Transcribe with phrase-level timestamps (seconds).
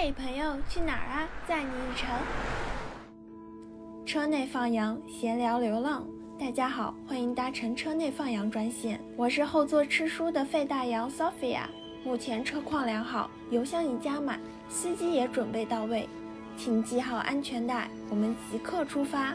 [0.00, 1.28] 嘿，朋友，去哪儿啊？
[1.44, 2.08] 载你一程。
[4.06, 6.06] 车内放羊，闲聊流浪。
[6.38, 11.62] 大家好，欢迎搭乘车内放羊专线，我是后座吃书的费大羊 Sophia。
[12.04, 14.38] 目前车况良好，油箱已加满，
[14.68, 16.08] 司机也准备到位，
[16.56, 19.34] 请系好安全带，我们即刻出发。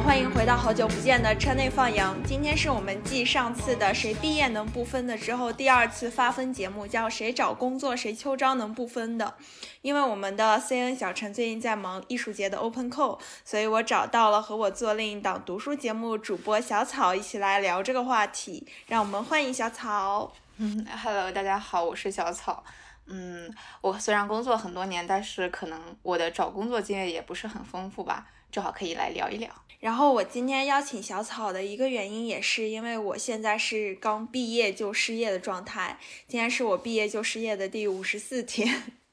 [0.00, 2.16] 欢迎回到好久不见的车内放羊。
[2.24, 9.34] 今天是我们继上次的谁毕业能不分的之后，第二次发分节目，叫谁找工作谁秋招能不分的。
[9.82, 18.66] 因为我们的 CN 小陈最近在忙艺术节的 Open Call，所以我找到了和我做另一档读书节目主播小草，一起来聊这个话题。
[18.88, 20.32] 让我们欢迎小草。
[20.58, 22.64] 嗯，Hello，大家好，我是小草。
[23.06, 29.48] 嗯，我虽然工作很多年，但是可能我的找工作经验也不是很丰富吧，正好可以来聊一聊。
[29.84, 35.98] 然后我今天邀请小草的一个原因，也是因为我现在是刚毕业就失业的状态。
[36.26, 39.03] 今天是我毕业就失业的第五十四天。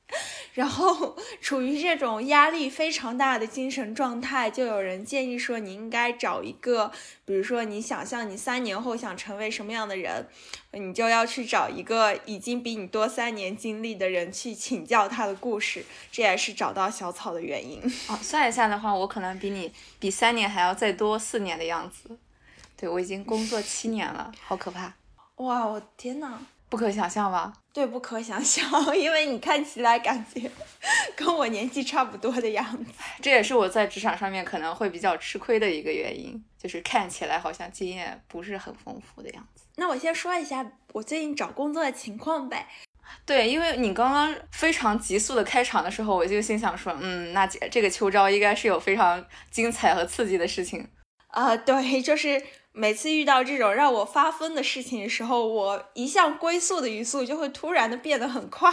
[0.54, 6.92] 然后 处于这种压力非常大的精神状态，就有人建议说，你应该找一个，
[7.26, 10.28] 比如说你想象你三年后想成为什么样的人，
[10.72, 15.86] 你就要去找一个已经比你多三年经历的人去请教他的故事。
[16.12, 17.82] 这也是找到小草的原因。
[18.10, 22.18] 哦，算一下的话，我可能比你比三年还要再多四年的样子。
[22.76, 24.94] 对，我已经工作七年了，好可怕。
[25.36, 26.40] 哇，我天呐！
[26.72, 27.52] 不可想象吧？
[27.74, 28.66] 对，不可想象，
[28.98, 30.50] 因为你看起来感觉
[31.18, 32.94] 跟我年纪差不多的样子。
[33.22, 39.66] 这也是我在职场上面可能会比较吃亏的一个原因，就是看起来好像经验不是很丰富的样子。
[39.76, 42.66] 那我先说一下我最近找工作的情况呗。
[43.26, 50.88] 对，因为你刚刚非常急速的开场的时候，我就心想说，嗯，那这个秋招应该是有非常精彩和刺激的事情。
[51.28, 52.42] 啊，对，就是。
[52.74, 58.72] 每次遇到这种让我发疯的事情的时候，我一向龟速的语速就会突然的变得很快，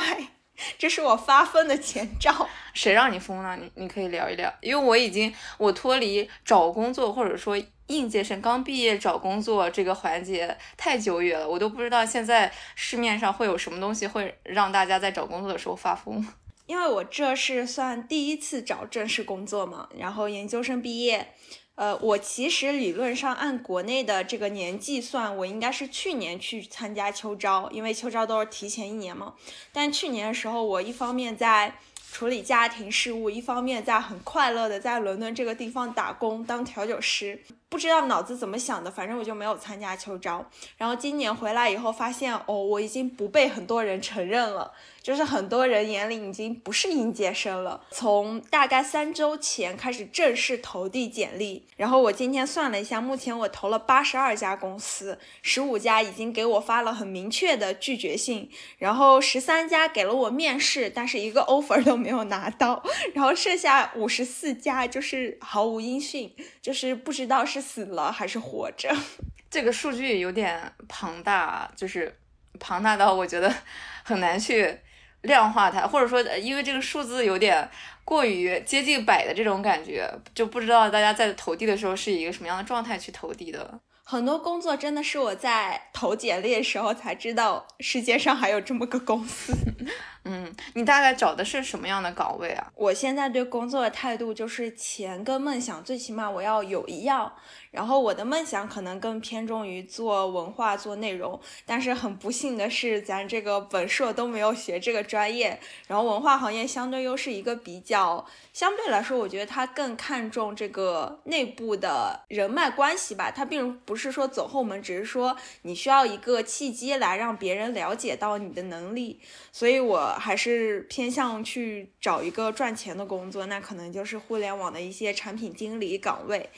[0.78, 2.48] 这是我发疯的前兆。
[2.74, 3.56] 谁让你疯了？
[3.56, 16.24] 你你可以聊一聊，因为我已经我脱离找工作或者说应届生刚毕业找工作这个环节太久远了，我都不知道现在市面上会有什么东西会让大家在找工作的时候发疯。
[16.66, 21.34] 因为我这是算第一次找正式工作嘛，然后研究生毕业。
[21.78, 29.34] 呃，我其实理论上按国内的这个年计算，我应该是去年去参加秋招，因为秋招都是提前一年嘛。
[29.72, 31.72] 但去年的时候，我一方面在
[32.10, 37.40] 处理家庭事务，一方面在很快乐的在伦敦这个地方打工当调酒师。
[37.68, 40.44] 不知道脑子怎么想的，反正我就没有参加秋招。
[40.78, 44.72] 然后今年回来以后，发现哦，我已经不被很多人承认了，
[45.08, 47.80] 就是很多人眼里已经不是应届生了。
[47.90, 62.82] 从大概三周前开始正式投递简历，然后我今天算了一下，目前我投了八十二家公司，十五家已经给我发了很明确的拒绝信，然后十三家给了我面试，但是一个 offer 都没有拿到，
[63.14, 67.58] 然后剩下五十四家就是毫无音讯，就是不知道是。
[67.68, 68.88] 死了还是活着？
[69.50, 72.18] 这个数据有点庞大，就是
[72.58, 73.54] 庞大到我觉得
[74.02, 74.78] 很难去
[75.22, 77.68] 量化它，或者说，因为这个数字有点
[78.04, 83.80] 过于接近百的这种感觉，就不知道大家在投递的时候是以一个什么样的状态去投递的。
[84.04, 89.52] 很多工作真的是我在投简历的时候才知道，世界上还有这么个公司。
[90.24, 92.72] 嗯，你大概找的是什么样的岗位啊？
[92.74, 97.30] 我现在对工作的态度就是钱跟梦想，最起码我要有一样。
[97.70, 105.58] 然后我的梦想可能更偏重于做文化、做内容，但是很不幸的是，咱这个本硕都没有学这个专业。
[105.86, 113.30] 然后文化行业相对又是一个比较，相对来说，我觉得它更看重这个内部的人脉关系吧。
[113.30, 119.20] 它并不是说走后门，只是说你需要一个契机来让别人了解到你的能力。
[119.52, 126.48] 所以我还是偏向去找一个赚钱的工作，那可能就是互联网的一些产品经理岗位。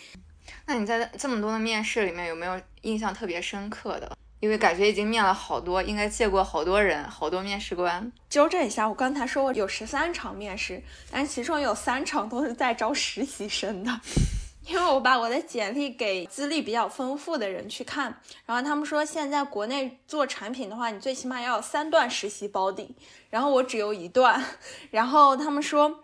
[0.67, 4.17] 那你在这么多的面试里面有没有印象特别深刻的？
[4.41, 8.11] 因为感觉已经面了好多，应该见过好多人，好多面试官。
[8.31, 14.00] 纠正一下，我刚才说我有十三场面试，但其中有三场都是在招实习生的。
[14.67, 18.14] 因为我把我的简历给资历比较丰富的人去看，
[18.46, 22.94] 然后他们说现在国内做产品的话，你最起码要有三段实习保底，
[23.31, 24.43] 然后我只有一段，
[24.91, 26.03] 然后他们说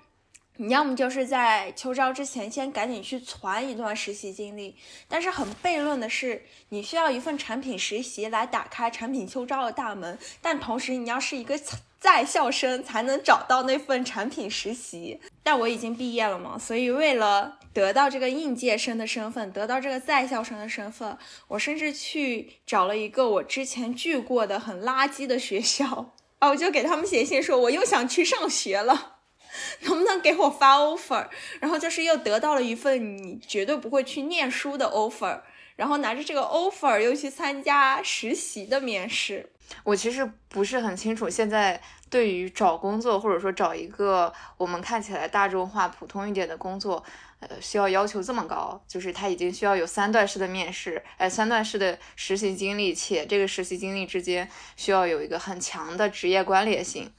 [0.58, 4.74] 你要么就是在秋招之前先赶紧去攒一段实习经历，
[5.08, 11.58] 但是很悖论的是，你需要一份产品实习来打开产品秋招的大门，但同时你要是一个。
[11.98, 21.18] 在校生才能找到那份产品实习，但我已经毕业了嘛，所以为了得到这个应届生的身份，得到这个在校生的身份，
[21.48, 29.15] 我甚至去找了一个我之前拒过的很垃圾的学校 啊，我就给他们写信说我又想去上学了，
[29.82, 31.28] 能不能给我发 offer？
[31.60, 35.40] 然后就是又得到了一份你绝对不会去念书的 offer，
[35.76, 39.50] 然后拿着这个 offer 又去参加实习的面试。
[39.82, 41.80] 我其实不是很清楚现在。
[42.08, 47.02] 对于找工作，或者说找一个我们看起来大众化、普通一点的工作，
[47.40, 57.12] 呃，需要要求这么高，就是他已经需要有三段式的面试，哎，三段式的实习经历，且这个实习经历之间需要有一个很强的职业关联性。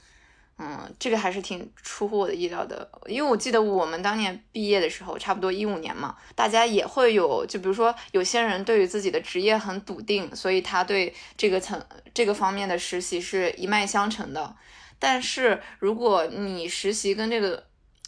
[0.59, 11.79] 嗯，这个还是挺出乎我的意料的，因为我记得我们当年毕业的时候，差不多一五年嘛，大家也会有，就比如说有些人对于自己的职业很笃定，所以他对这个层
[12.11, 14.55] 这个方面的实习是一脉相承的。
[14.97, 17.63] 但是如果你实习跟这个，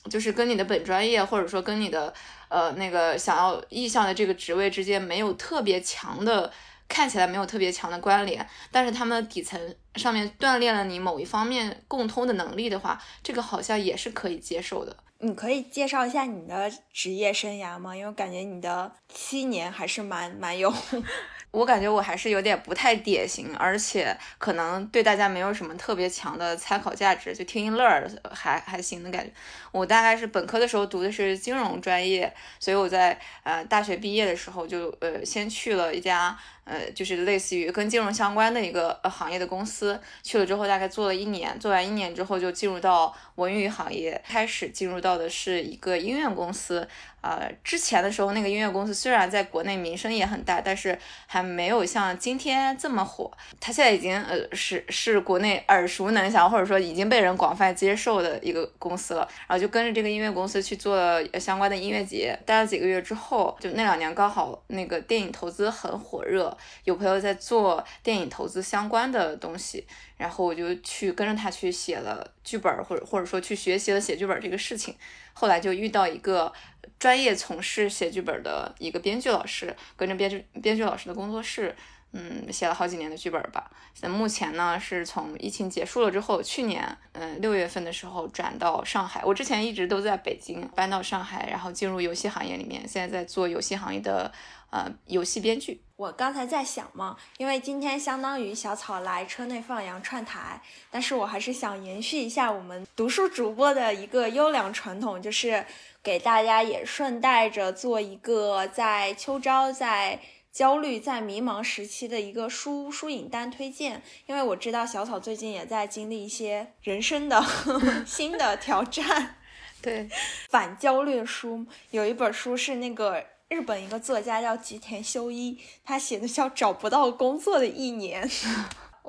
[0.10, 2.12] 就是跟你的本专业，或者说跟你的
[2.48, 6.52] 呃那个想要意向的这个职位之间没有特别强的，
[6.90, 14.98] 看起来没有特别强的关联，但是他们底层上面锻炼了你某一方面共通的能力的话，这个好像也是可以接受的。
[15.22, 17.96] 你可以介绍一下你的职业生涯吗？
[17.96, 20.74] 因为我感觉你的七年还是蛮蛮有。
[21.52, 29.34] 我感觉我还是有点不太典型，而且可能对大家没有什么特别强的参考价值，就听一乐儿还还行的感觉。
[29.72, 36.38] 我大概是本科的时候读的是金融专业，所以我在呃大学毕业的时候就呃先去了一家。
[36.64, 46.88] 呃，就是类似于跟金融相关的一个行业的公司，去了之后大概做了一年，做完一年之后就进入到文娱行业，开始进入到的是一个音乐公司。
[47.22, 53.32] 呃，之前的时候那个音乐公司虽然在国内名声也很大，但是还没有像今天这么火。
[53.60, 59.28] 它现在已经呃是是国内耳熟能详，或者说已经被人广泛接受的一个公司了。
[59.48, 60.98] 然后就跟着这个音乐公司去做
[61.40, 66.56] 相关的音乐节，待了几个月之后，就那两年刚好那个电影投资很火热。
[66.84, 69.86] 有朋友在做电影投资相关的东西，
[70.20, 74.94] 然后我就去跟着他去写了剧本，或者或者说去学习了写剧本这个事情。
[75.32, 76.52] 后来就遇到一个
[77.00, 81.74] 专业从事写剧本的一个编剧老师，跟着编剧编剧老师的工作室，
[82.12, 83.70] 嗯，写了好几年的剧本吧。
[84.02, 89.22] 那目前呢，是从疫情结束了之后，去年嗯六月份的时候转到上海。
[89.24, 94.32] 我之前一直都在北京，搬到上海，然后进入游戏行业里面，现在在做游戏行业的。
[94.72, 105.66] 呃，游戏编剧，我刚才在想嘛，因为今天相当于小草来车内放羊串台，但是我还是想延续一下我们读书主播的一个优良传统，就是
[106.04, 110.20] 给大家也顺带着做一个在秋招、在
[110.52, 117.44] 焦虑、在迷茫时期的一个书书影单推荐，因为我知道小草最近也在经历一些人生的
[118.06, 119.38] 新的挑战，
[119.82, 120.10] 对，
[120.50, 123.26] 反焦虑书有一本书是那个。
[123.50, 128.24] 日本一个作家叫吉田修一，他写的叫《找不到工作的一年》。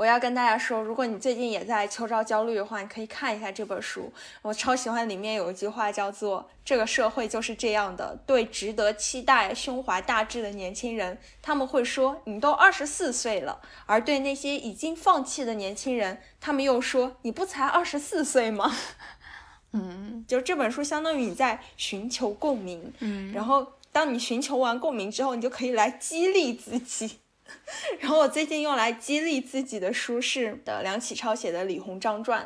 [0.00, 4.11] 我要跟大家说，如果你最近也在秋招焦虑的话，你可以看一下这本书。
[4.40, 8.19] 我超喜欢里面有一句话，叫做“这个社会就是这样的”。
[8.26, 18.75] 对值得期待、胸怀大志的年轻人，他们会说：“你都二十四岁了。”而对那些已经放弃的年轻人，他们又说：“你不才二十四岁吗？”
[19.73, 22.90] 嗯， 就这本书相当于你在寻求共鸣。
[23.00, 23.66] 嗯，然后。
[23.92, 27.19] 当你寻求完共鸣之后，你就可以来激励自己。
[28.00, 32.45] 然后我最近用来激励自己的书是的梁启超写的《李鸿章传》。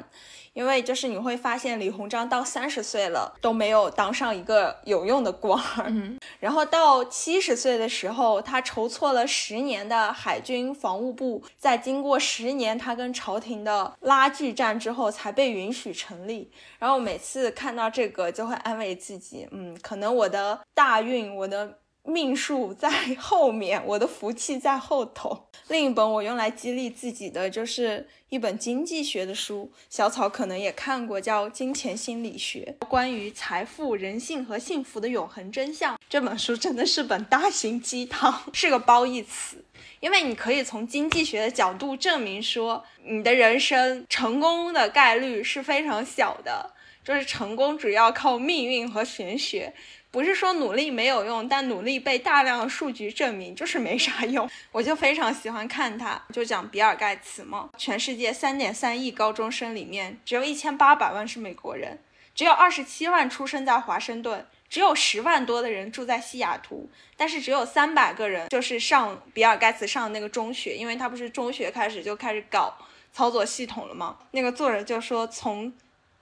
[0.55, 16.53] 因为就是你会发现李鸿章到三十岁了都没有当上一个有用的官儿，然后到七十岁的时候，他筹措了十年的海军防务部，在经过十年他跟朝廷的拉锯战之后，才被允许成立。
[16.79, 25.49] 然后每次看到这个，就会安慰自己，嗯，可能我的大运，我的命数在后面，我的福气在后头。
[25.69, 35.99] 另一本我用来激励自己的，就是一本经济学的书，小草可能也看过，叫《金钱心理学》，关于财富、人性和幸福的永恒真相。
[36.09, 39.65] 这本书真的是本大型鸡汤， 是个褒义词，
[40.01, 49.73] 因为你可以从经济学的角度证明说，你的人生成功的概率是非常小的，就是成功主要靠命运和玄学。
[50.14, 54.49] 不是说努力没有用，但努力被大量的数据证明就是没啥用。
[54.71, 57.68] 我就非常喜欢看他，就讲比尔盖茨嘛。
[57.76, 61.99] 全世界三点三亿高中生里面，只有一千八百万是美国人，
[62.33, 72.73] 只有二十七万出生在华盛顿，只有十万多的人住在西雅图，但是只有三百个人就是上比尔盖茨上那个中学，因为他不是中学开始就开始搞
[73.12, 74.18] 操作系统了吗？
[74.30, 75.73] 那个作者就说从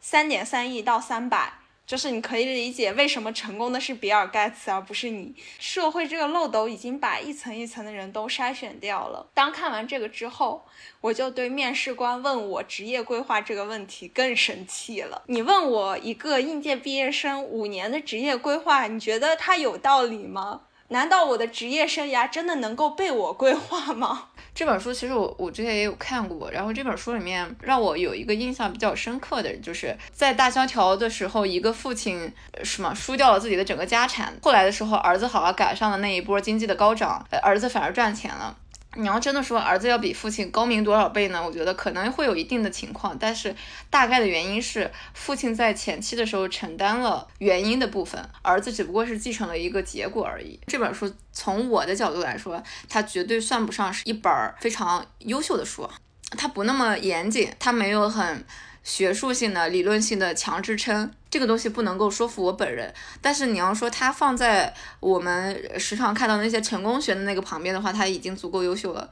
[0.00, 1.52] 三点三亿到三百。
[1.92, 5.34] 就是你可以理解为什么成功的是比尔盖茨而不是你。
[5.58, 9.26] 社会这个漏斗已经把一层一层的人都筛选掉了。
[9.34, 10.64] 当看完这个之后，
[11.02, 15.20] 我就对面试官问我职业规划这个问题更生气了。
[15.26, 20.62] 你问我一个应届毕业生五年的职业规划，你觉得他有道理吗？
[20.88, 24.30] 难道我的职业生涯真的能够被我规划吗？
[24.54, 32.30] 这本书其实我我之前也有看过，然后这本书里面让我有一个印象比较深刻的，就是在大萧条的时候，一个父亲
[32.62, 38.56] 什么输掉了自己的整个家产，后来的时候儿子好像赶上了那一波经济的高涨，儿子反而赚钱了。
[38.94, 41.42] 你要真的说儿子要比父亲高明多少倍呢？
[41.44, 43.54] 我觉得可能会有一定的情况，但是
[43.88, 50.60] 大概的原因是父亲在前期的时候承担了原因的部分，儿子只不过是继承了一个结果而已。
[50.66, 55.88] 这本书从我的角度来说，它绝对算不上是一本非常优秀的书，
[56.36, 58.44] 它不那么严谨，它没有很。
[58.82, 62.92] 学术性的、理论性的强支撑，这个东西不能够说服我本人。
[63.20, 69.10] 但是你要说它放在我们时常看到那些成功学的那个旁边的话，它已经足够优秀了。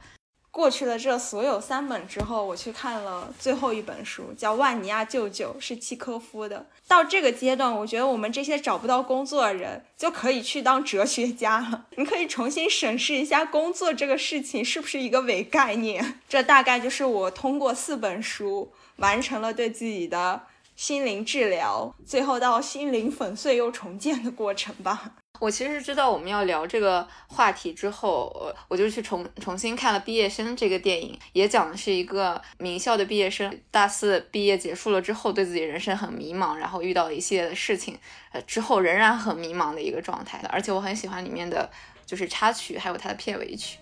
[0.53, 6.65] 过去了这所有三本之后，我去看了最后一本书，叫《万尼亚舅舅》，是契科夫的。
[6.89, 11.85] 到这个阶段，我觉得我们这些找不到工作的人就可以去当哲学家了。
[11.95, 16.19] 你可以重新审视一下工作这个事情是不是一个伪概念。
[16.27, 18.73] 这大概就是我通过四本书。
[19.01, 20.41] 完成了对自己的
[20.75, 25.15] 心灵治疗，最后到心灵粉碎又重建的过程吧。
[25.39, 37.97] 我其实知道我们要聊这个话题之后，我就去重重新看了《毕业生》这个电影，也讲的是一个名校的毕业生，大四毕业结束了之后，对自己人生很迷茫，然后遇到了一系列的事情，
[38.31, 40.39] 呃，之后仍然很迷茫的一个状态。
[40.51, 41.67] 而且我很喜欢里面的
[42.05, 43.79] 就是插曲，还有它的片尾曲。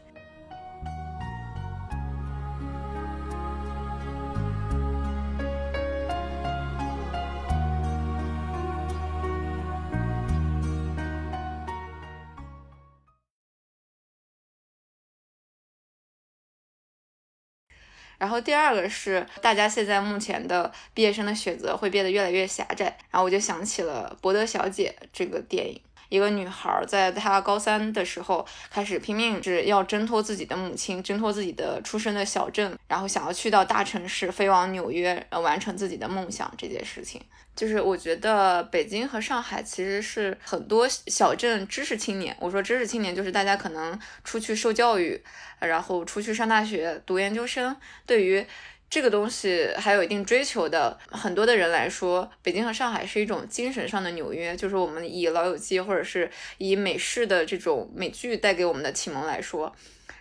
[18.19, 37.21] 然后第二个是大家现在目前的毕业生的选择会变得越来越狭窄，然后我就想起了《博德小姐》这个电影，一个女孩在她高三的时候开始拼命是要挣脱自己的母亲，挣脱自己的出生的小镇，然后想要去到大城市，飞往纽约，呃，完成自己的梦想这件事情。
[37.55, 42.35] 就是我觉得北京和上海其实是很多小镇知识青年。
[42.39, 45.21] 我说知识青年，就是大家可能出去受教育，
[45.59, 47.75] 然后出去上大学、读研究生，
[48.05, 48.45] 对于
[48.89, 54.55] 这个东西还有一定追求的很多的人来说，北京和上海是一种精神上的纽约。
[54.55, 59.73] 就是我们以《老友记》或者是以美式的这种美剧带给我们的启蒙来说。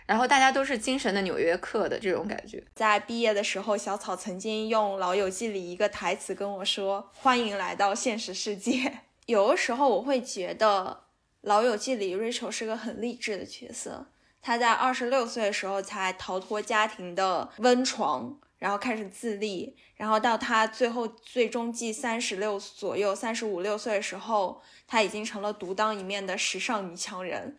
[0.05, 2.63] 然后大家都是精神的纽约客的这种感觉。
[2.73, 9.01] 在毕业的时候，小草曾经用《老友记》里一个台词跟我说：“欢迎来到现实世界。
[9.27, 11.01] ”有的时候我会觉得，
[11.41, 14.07] 《老友记》里 Rachel 是个很励志的角色。
[14.41, 27.57] 她在二十六岁的时候才逃脱家庭的温床，然后开始自立，然后到她最后最终季三十六左右、三十五六岁的时候，她已经成了独当一面的时尚女强人。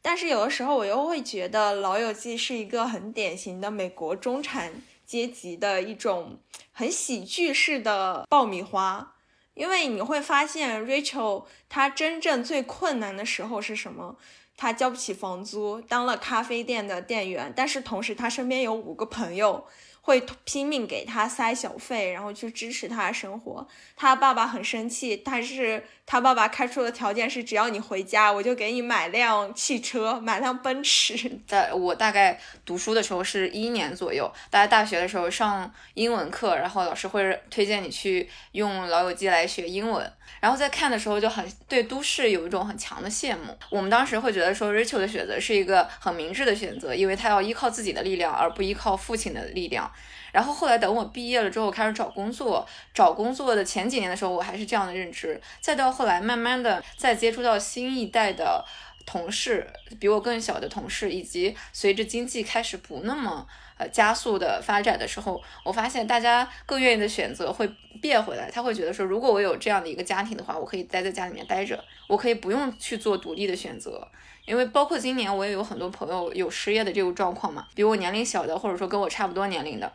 [0.00, 4.72] 但是有的时候我又会觉得《老友记》是一个很典型的美国中产
[5.04, 6.38] 阶级的一种
[6.72, 9.14] 很喜剧式的爆米花，
[9.54, 14.16] 因为你会发现 Rachel 她真正最困难的时候是什么？
[14.56, 19.66] 她交不起房租，当了咖啡店的店员，但是同时她身边有五个朋友，
[20.00, 23.66] 会拼命给他塞小费，然后去支持他的生活。
[23.96, 31.30] 他爸爸很生气，但是他爸爸开出的条件是，只要你回家，我就给你买辆汽车，买辆奔驰。
[31.46, 40.10] 在我大概读书的时候是一年左右，大家大学的时候上英文课，然后老师会推荐你去用老友记来学英文。
[40.40, 43.54] 然后在看的时候就很对都市有一种很强的羡慕。
[43.68, 49.92] 我们当时会觉得说，Rachel 的选择是一个很明智的选择，因为他要依靠自己的力量，而不依靠父亲的力量。
[50.32, 55.40] 然后后来等我毕业了之后，开始找工作，找工作的前几年的时候，我还是这样的认知。
[55.60, 58.64] 再到后来，慢慢的再接触到新一代的
[59.06, 59.66] 同事，
[59.98, 63.46] 比我更小的同事，以及随着经济开始不那么。
[63.78, 67.64] 呃，加速的发展的时候，我发现大家更愿意的选择会
[68.02, 68.50] 变回来。
[68.50, 74.04] 他会觉得说，如果我有这样的一个家庭的话，我可以待在家里面待着，我可以不用去做独立的选择。
[74.46, 79.92] 因为包括今年我也有很多朋友有失业的这个状况嘛，比我年龄小的，或者说跟我差不多年龄的，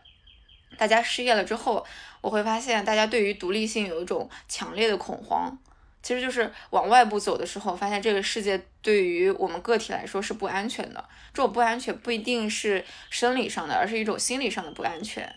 [0.77, 1.85] 大家失业了之后，
[2.21, 5.57] 我会发现大家对于独立性有一种强烈的恐慌。
[6.01, 11.03] 其实就是往外部走的时候，发现这个世界对于我们个体来说是不安全的。
[11.33, 15.33] 这种不安全不一定是生理上的，而是一种心理上的不安全。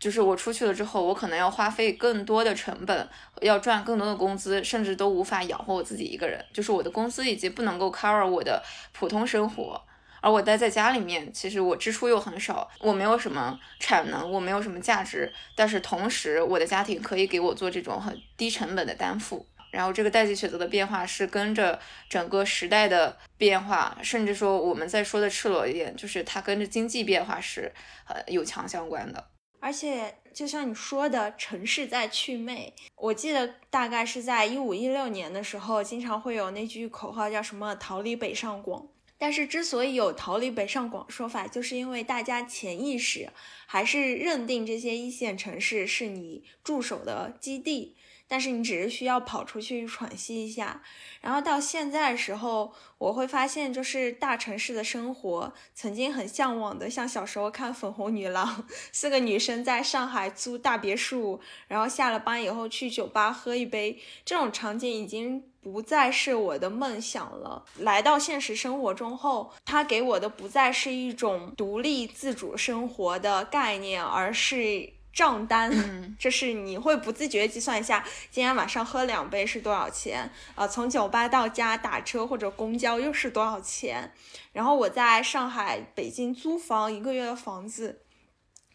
[0.00, 3.08] 就是我出去了之后，我可能要花费更多的成本，
[3.40, 6.44] 要赚更多的工资，甚至都无法养活我自己一个人。
[6.52, 8.60] 就是我的工资已经不能够 cover 我的
[8.92, 9.80] 普通生活，
[10.24, 19.46] 而我待在家里面，其实我支出又很少，我没有什么产能，我没有什么价值，但是同时我的家庭可以给我做这种很低成本的担负。
[19.70, 21.78] 然后这个代际选择的变化是跟着
[22.08, 27.70] 整个时代的变化，甚至说我们再说的赤裸一点，就是它跟着经济变化是
[28.08, 29.22] 呃有强相关的。
[29.60, 32.72] 而且就像你说的，城市在祛魅。
[32.96, 38.86] 我记得大概是在一五一六年的时候，经常会有那句口号叫什么“逃离北上广”。
[39.18, 43.30] 但是之所以有“逃离北上广”说法，就是因为大家潜意识
[43.66, 47.96] 还是认定这些一线城市是你驻守的基地。
[48.26, 50.82] 但是你只是需要跑出去喘息一下，
[51.20, 67.64] 然后到现在的时候，我会发现，就是大城市的生活，曾经很向往的，像小时候看《粉红女郎》， 四个女生在上海租大别墅，然后下了班以后去酒吧喝一杯，这种场景已经不再是我的梦想了。
[67.78, 74.92] 来到现实生活中后，它给我的不再是一种独立自主生活的概念，而是。
[75.14, 75.70] 账单，
[76.18, 80.28] 就是你会不自觉计算一下，今天晚上喝两杯是多少钱？
[80.56, 84.12] 啊，从酒吧到家打车或者公交又是多少钱？
[84.52, 88.02] 然后我在上海、北京租房一个月的房子，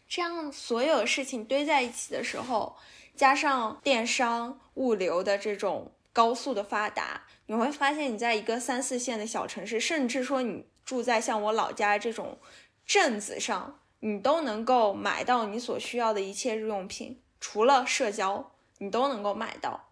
[0.08, 2.74] 这样所有事情堆在一起的时候，
[3.14, 12.38] 加上电商、物流的这种高速的发达，你会发现你在一个三四线的小城市，甚至说你住在像我老家这种
[12.84, 13.76] 镇子上。
[14.02, 19.88] 你都能够买到你所需要的一切日用品，除了社交，你都能够买到。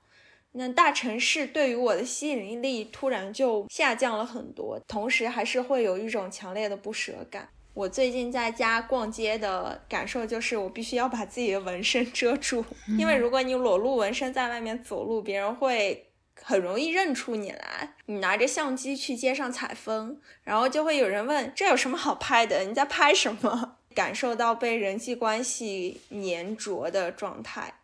[0.52, 7.50] 那大城市对于我的吸引力突然就下降了很多，同时还是会有一种强烈的不舍感。
[7.74, 12.64] 我最近在家逛街的感受就是，我必须要把自己的纹身遮住，
[12.98, 16.07] 因为如果你裸露纹身在外面走路，别人会
[16.48, 17.94] 很容易认出你来。
[18.06, 22.60] 你拿着相机去街上采风，然后就会有人问：这有什么好拍的？
[22.60, 23.76] 你在拍什么？
[23.94, 27.74] 感受到被人际关系粘着的状态，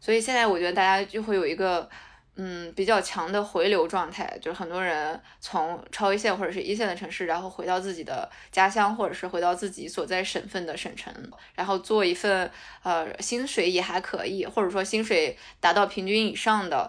[0.00, 1.90] 所以现在我觉得大家就会有一个
[2.36, 11.12] 嗯比较强的回流状态，就是很多人从超一线或者是一线的城市，然后回到自己的家乡，或者是回到自己所在省份的省城，
[11.54, 12.48] 然后做一份
[12.84, 16.88] 呃薪水也还可以，或者说薪水达到平均以上的，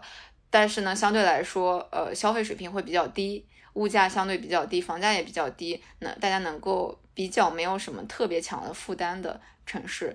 [0.52, 3.48] 但是呢相对来说呃消费水平会比较低。
[3.76, 10.14] 物价相对比较低，房价也比较低，那大家能够比较没有什么特别强的负担的城市，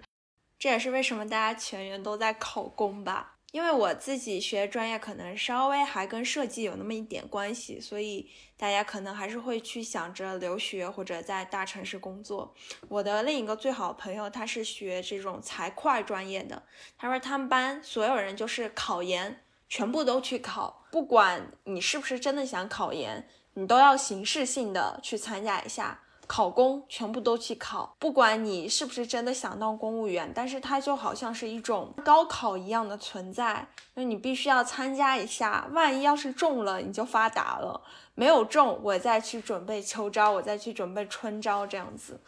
[0.58, 3.36] 这也是为什么大家全员都在考公吧？
[3.52, 12.54] 因为我自己学专业可能稍微还跟设计有那么一点关系，所以大家可能还是会去想着留学或者在大城市工作。
[12.88, 16.62] 我的另一个最好朋友，他是学这种财会专业的，
[16.98, 23.28] 他说他们班所有人就是考研全部都去考，不管你是不是真的想考研。
[23.58, 37.80] 你都要形式性的去参加一下考公，全部都去考，不管你是不是真的想当公务员，但是它就好像是一种高考一样的存在，那你必须要参加一下，万一要是中了，你就发达了；
[38.14, 42.20] 没有中，我再去准备秋招，我再去准备春招，这样子。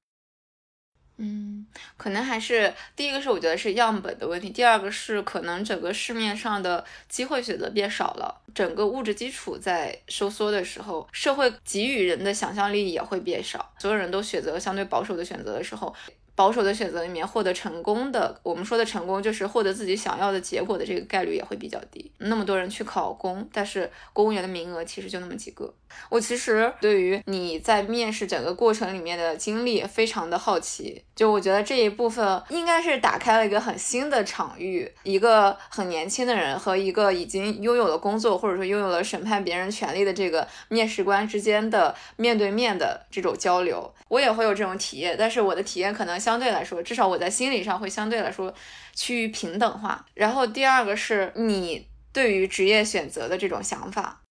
[1.20, 15.92] 嗯，可能还是第一个是我觉得是样本的问题，第二个是可能整个市面上的机会选择变少了，整个物质基础在收缩的时候，社会给予人的想象力也会变少，所有人都选择相对保守的选择的时候，
[16.36, 22.12] 保守的选择里面获得成功的，我们说的成功就是获得自己想要的结果的这个概率也会比较低。
[22.18, 25.74] 那么多人去考公，但是公务员的名额其实就那么几个。
[26.10, 48.54] 我其实对于你在面试整个过程里面的经历非常的好奇，就我觉得这一部分应该是打开了一个很新的场域，一个很年轻的人和一个已经拥有了工作或者说拥有了审判别人权利的这个面试官之间的面对面的这种交流，我也会有这种体验，但是我的体验可能相对来说，至少我在心理上会相对来说
[48.94, 50.06] 趋于平等化。
[50.14, 54.22] 然后第二个是你对于职业选择的这种想法。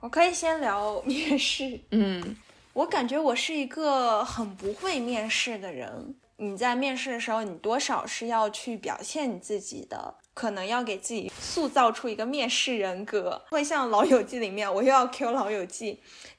[0.00, 1.80] 我可以先聊面试。
[1.90, 2.36] 嗯，
[2.76, 6.14] 我感觉我是一个很不会面试的人。
[6.36, 13.40] 你在面试的时候，你多少是要去表现你自己的，可能要给自己塑造出一个面试人格。
[13.48, 15.94] 会像《老友记》里面，我又要 Q《老友记》。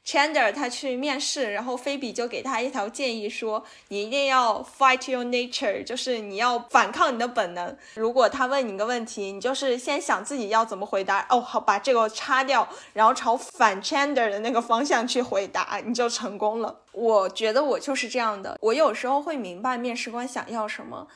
[0.05, 7.75] Chandler 他去面试，然后菲比就给他一条建议说：“你一定要 fight your nature，就是你要反抗你的本能。
[7.95, 11.25] 如果他问你一个问题，你就是先想自己要怎么回答。
[11.29, 16.83] 哦，好，把这个擦掉，然后朝反 Chandler 的那个方向去回答，你就成功了。
[16.91, 18.57] 我觉得我就是这样的。
[18.61, 21.07] 我有时候会明白面试官想要什么。”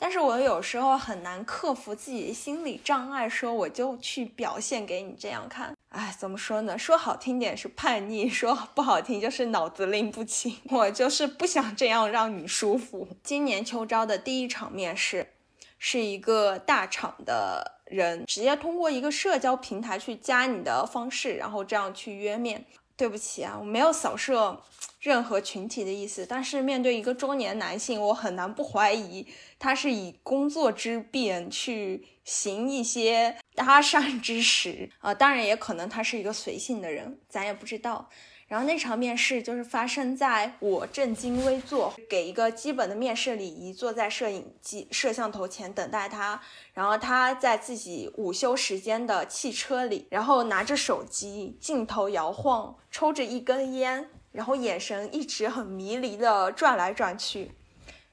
[0.00, 5.76] 但是我有时候很难克服自己的心理障碍，说我就去表现给你这样看。
[5.90, 6.78] 哎，怎么说呢？
[6.78, 10.56] 说好听点是叛逆， 说不好听就是脑子拎不清。
[10.70, 13.06] 我就是不想这样让你舒服。
[13.22, 15.34] 今年秋招的第一场面试，
[15.78, 22.64] 是一个大厂的人直接通过一个社交平台去加你的方式，然后这样去约面。
[22.96, 24.60] 对不起啊，我没有扫射
[25.00, 29.26] 任何群体的意思，但是面对一个中年男性，我很难不怀疑
[29.58, 35.14] 他是以工作之便去行一些搭讪之实啊。
[35.14, 38.10] 当然，也可能他是一个随性的人，咱也不知道。
[38.46, 46.42] 然后那场面试就是发生在我正襟危坐，给一个基本的面试礼仪，坐在摄影机、摄像头前等待他。
[46.74, 57.52] 然后他在自己午休时间的汽车里，然后拿着手机，镜头摇晃，抽着一根烟，然后眼神一直很迷离的转来转去。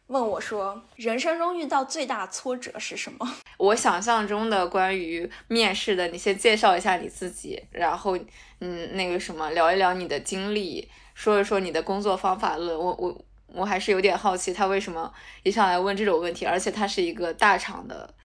[0.07, 8.17] 问我说：“人生中遇到最大挫折是什么？”我想象中的关于面试的，你先介绍一下你自己，然后
[8.61, 12.79] 嗯，那个什么，聊一聊你的经历，说一说你的工作方法论。
[12.79, 18.15] 我我我还是有点好奇，他为什么一上来问这种问题，而且他是一个大厂的。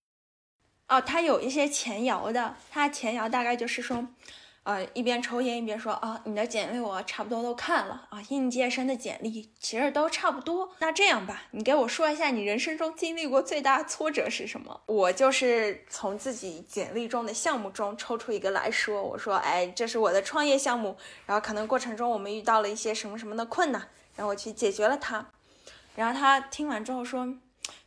[0.86, 4.06] 哦，他有一些前摇的，他前摇大概就是说。
[4.64, 10.72] 呃，一边抽烟一边说啊，你的简历我差不多都看了啊，应届生的简历其实都差不多。
[10.78, 14.80] 那这样吧，你给我说一下你人生中经历过最大挫折是什么？
[14.86, 20.96] 我就是从自己简历中的项目中抽出一个来说，我说，哎，这是我的创业项目，
[21.26, 25.26] 然后可能过程中我们遇到了一些什么什么的困难，然后我去解决了它。
[25.96, 27.26] 然后他听完之后说，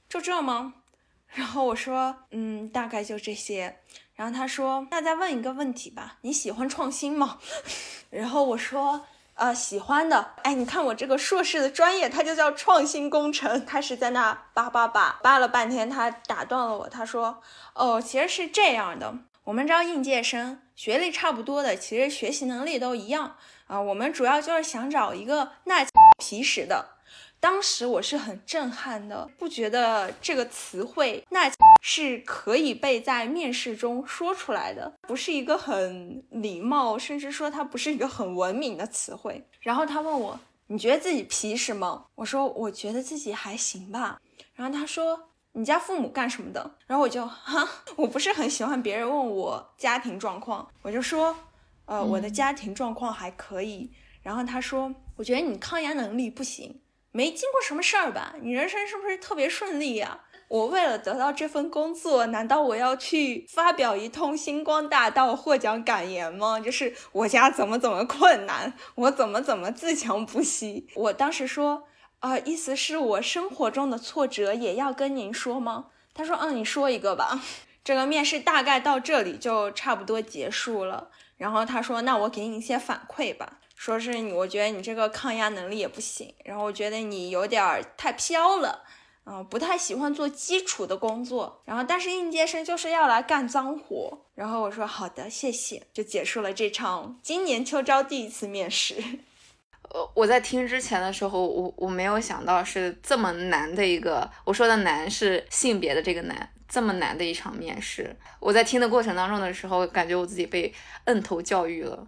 [0.10, 0.74] 就这吗？
[1.32, 3.78] 然后我说，嗯，大概就这些。
[4.16, 7.38] 然后他说：“那再问一个问题吧，你喜欢创新吗？”
[8.10, 10.34] 然后我说：“呃，喜欢的。
[10.44, 16.88] 哎，你看我这个硕士的专业，它就叫创新工程。”他是在那叭叭叭叭了半天，他打断了我。
[16.88, 17.42] 他说
[17.76, 23.36] ：“哦，其实是这样的，我们招应届生，学历差不多的，其实学习能力都一样
[23.68, 23.82] 啊。
[23.82, 25.86] 我们主要就是想找一个耐
[26.18, 26.92] 皮实的。”
[27.38, 31.48] 当时我是很震撼的，不觉得这个词汇那
[31.88, 39.48] 是可以被在面试中说出来的，不是一个很礼貌，甚至说它不是一个很文明的词汇。
[39.60, 42.08] 然后他问我，你觉得自己皮实吗？
[42.16, 44.20] 我说我觉得自己还行吧。
[44.56, 46.76] 然后他说，你家父母干什么的？
[46.88, 51.38] 然后我就哈，我不是很喜欢别人问我家庭状况，我就说，
[51.86, 53.92] 呃，我的家庭状况还可以。
[54.24, 56.82] 然后他说，我觉得你抗压能力不行。
[57.12, 58.34] 没经过什么事儿吧？
[58.42, 60.22] 你人生是不是特别顺利呀？
[60.48, 66.60] 我为了得到这份工作，难道我要去发表一通星光大道获奖感言吗？
[66.60, 70.88] 就是我家怎么怎么困难，我怎么怎么自强不息。
[70.96, 71.84] 我当时说，
[72.20, 75.88] 啊，意思是我生活中的挫折也要跟您说吗？
[76.14, 77.42] 他说，嗯，你说一个吧。
[77.84, 81.10] 这个面试大概到这里就差不多结束了。
[81.38, 83.60] 然后他说，那我给你一些反馈吧。
[83.76, 88.84] 说是你，我觉得你这个抗压能力也不行，然后我觉得你有点太飘了，
[89.28, 98.96] 嗯，不太喜欢做基础的工作，然后但是应届生就是要来干脏活，然后我说好的，谢谢，就结束了这场今年秋招第一次面试。
[99.90, 108.16] 呃，我在听之前的时候，我我没有想到是这么难的一个，我说的难是性别的这个难，这么难的一场面试。
[108.40, 110.72] 我在听的过程当中的时候，感觉我自己被
[111.06, 112.08] 摁头教育了。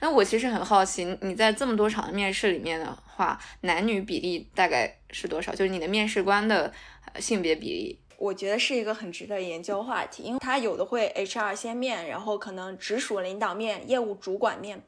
[0.00, 5.52] 那我其实很好奇，你在这么多场的面试里面的话，男女比例大概是多少？
[5.52, 6.72] 就是你的面试官的
[7.18, 7.98] 性别比例。
[8.18, 14.82] 我觉得是一个很值得研究话题，因为他有的会 HR 先面，然后可能直属领导面、业务主管面。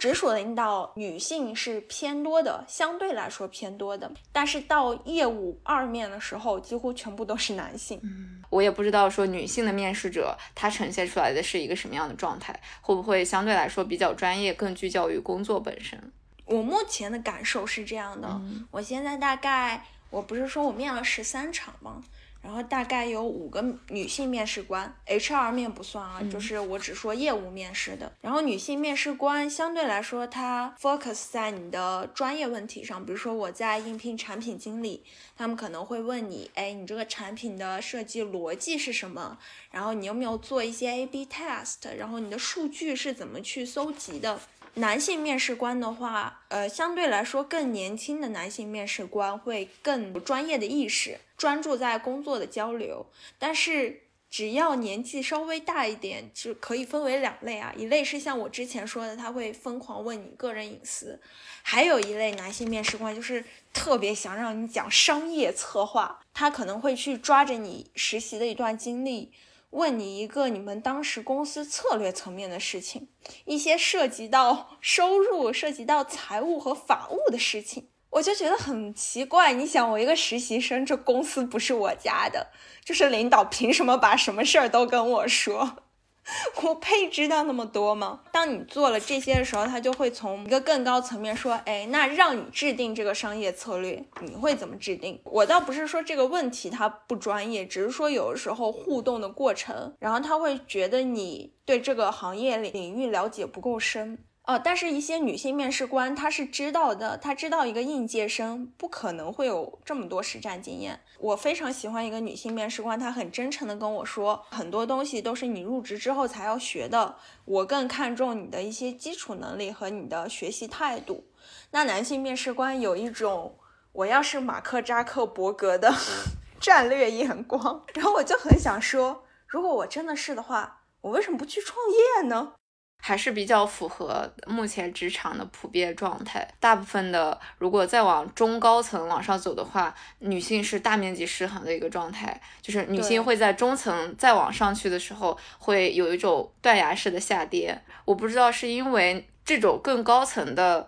[0.00, 8.00] 直属领导女性是偏多的，相对来说偏多的，但是到业务二面的时候，几乎全部都是男性。
[8.02, 16.10] 嗯，我也不知道说女性的面试者她呈现出来的是一个什么样的状态，会不会相对来说比较专业，更聚焦于工作本身？
[16.46, 22.02] 我目前的感受是这样的，我现在大概，我不是说我面了十三场吗？
[22.42, 28.12] 然后大概有五个女性面试官，HR 面不算啊，就是我只说业务面试的。
[28.22, 35.04] 然后女性面试官相对来说，她 focus 在你的专业问题上，比如说我在应聘产品经理，
[35.36, 39.38] 他们可能会问你，哎，你这个产品的设计逻辑是什么？
[39.70, 41.94] 然后你有没有做一些 A/B test？
[41.98, 44.40] 然后你的数据是怎么去搜集的？
[44.74, 53.04] 男性面试官的话，呃，相对来说更年轻的男性面试官会更有专业的意识，专注在工作的交流。
[53.38, 61.18] 但是只要年纪稍微大一点，就可以分为两类啊，一类是像我之前说的，他会疯狂问你个人隐私；
[61.62, 69.32] 还有一类男性面试官就是特别想让你讲商业策划，他可能会去抓着你实习的一段经历。
[69.70, 73.08] 问你一个你们当时公司策略层面的事情，
[73.44, 79.52] 一些涉及到收入、涉及到财务和法务的事情，我就觉得很奇怪。
[79.52, 82.48] 你想，我一个实习生，这公司不是我家的，
[82.84, 85.76] 就是领导凭什么把什么事儿都跟我说？
[86.62, 88.20] 我配知道那么多吗？
[88.30, 95.20] 当你做了这些的时候，他就会从一个更高层面说，哎，那让你制定这个商业策略，你会怎么制定？
[95.24, 104.18] 我倒不是说这个问题他不专业，只是说有的时候互动的过程，然后他会觉得你对这个行业领域了解不够深。
[104.50, 110.98] 呃，但是一些女性面试官她是知道的，她知道一个应届生不可能会有这么多实战经验。
[111.20, 117.14] 我非常喜欢一个女性面试官，她很真诚的跟我说，很多东西都是你入职之后才要学的。
[117.44, 121.28] 我更看重你的一些基础能力和你的学习态度。
[121.70, 123.56] 那男性面试官有一种，
[123.92, 125.94] 我要是马克扎克伯格的
[126.58, 132.54] 战略眼光，然后我就很想说，如果我真的是的话，我为什么不去创业呢？
[133.00, 136.46] 还是比较符合目前职场的普遍状态。
[136.60, 147.80] 大部分的，如果再往中高层往上走的话，女性是大面积失衡的一个状态，就是女性会在中层再往上去的时候，会有一种断崖式的下跌。
[148.04, 150.86] 我不知道是因为这种更高层的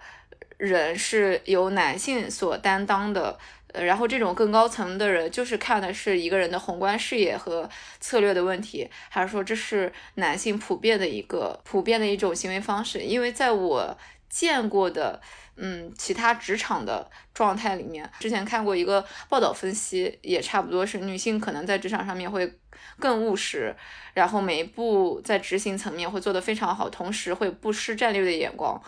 [0.59, 3.39] 人是由男性所担当的。
[3.73, 7.69] 呃，然后这种更高层的人就是看的是一个人的宏观视野和
[8.01, 13.01] 策略的问题，还是说这是男性普遍的一个普遍的一种行为方式？
[13.01, 13.97] 因为在我
[14.29, 15.21] 见过的，
[15.57, 22.51] 嗯，其他职场的状态里面，之前看过一个报道分析，也差不多是女性可能在职场上面会
[22.99, 23.75] 更务实，
[24.15, 28.81] 然后每一步在执行层面会做得非常好，同时会不失战略的眼光。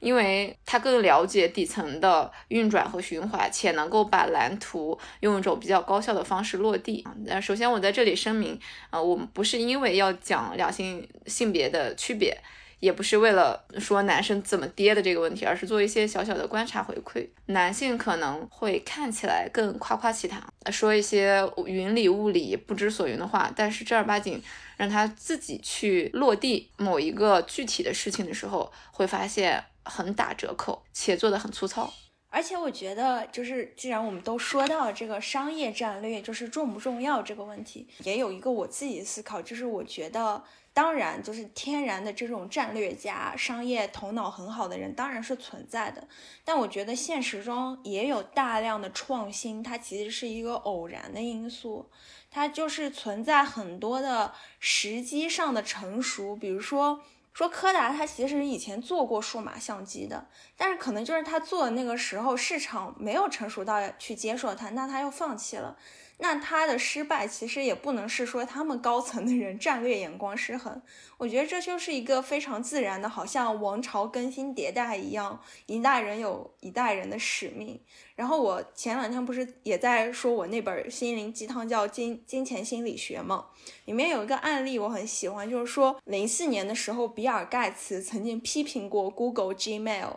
[0.00, 7.14] 因为他更了解底层的运转和循环，且能够把蓝图用一种比较高效的方式落地啊。
[7.24, 8.58] 那首先我在这里声明，
[8.90, 12.36] 呃，我们不是因为要讲两性性别的区别，
[12.80, 17.26] 也不是为了说男生怎么跌的这个问题，而是做一些小小的观察回馈。
[17.46, 24.42] 男性可能会看起来更夸夸其谈，说一些云里雾里、不知所云的话，但是正儿八经
[24.76, 29.64] 让他自己去落地某一个具体的事情的时候，会发现。
[29.88, 31.92] 很打折扣，且做的很粗糙。
[32.28, 40.44] 而且我觉得，就是既然我们都说到这个商业战略，就是重不重要这个问题，也有一个我自己思考，就是我觉得，
[40.74, 46.06] 当然就是天然的这种战略家、商业头脑很好的人当然是存在的，
[46.44, 51.88] 但我觉得现实中也有大量的创新，它其实是一个偶然的因素，
[52.30, 57.00] 它就是存在很多的时机上的成熟，比如说。
[57.36, 65.76] 说柯达他其实以前做过数码相机的，但是可能就是他做的那个时候市场没有成熟到去接受它，那他又放弃了。
[66.18, 70.80] 那他的失败其实也不能是说他们高层的人战略眼光失衡，
[71.18, 77.78] 我觉得这就是一个非常自然的，好像王朝更新迭代一样，一代人有一代人的使命。
[78.14, 83.46] 然后我前两天不是也在说我那本心灵鸡汤叫《金金钱心理学》嘛，
[83.84, 90.14] 里面有一个案例我很喜欢，就是说零四年的时候，比尔盖茨曾经批评过 Google Gmail。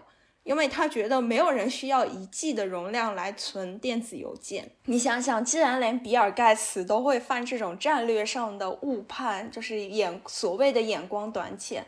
[0.50, 4.72] 因为他觉得没有人需要一 G 的容量来存电子邮件。
[4.86, 11.86] 你想想，既然连比尔盖茨都会犯这种战略上的误判，就是眼所谓的眼光短浅，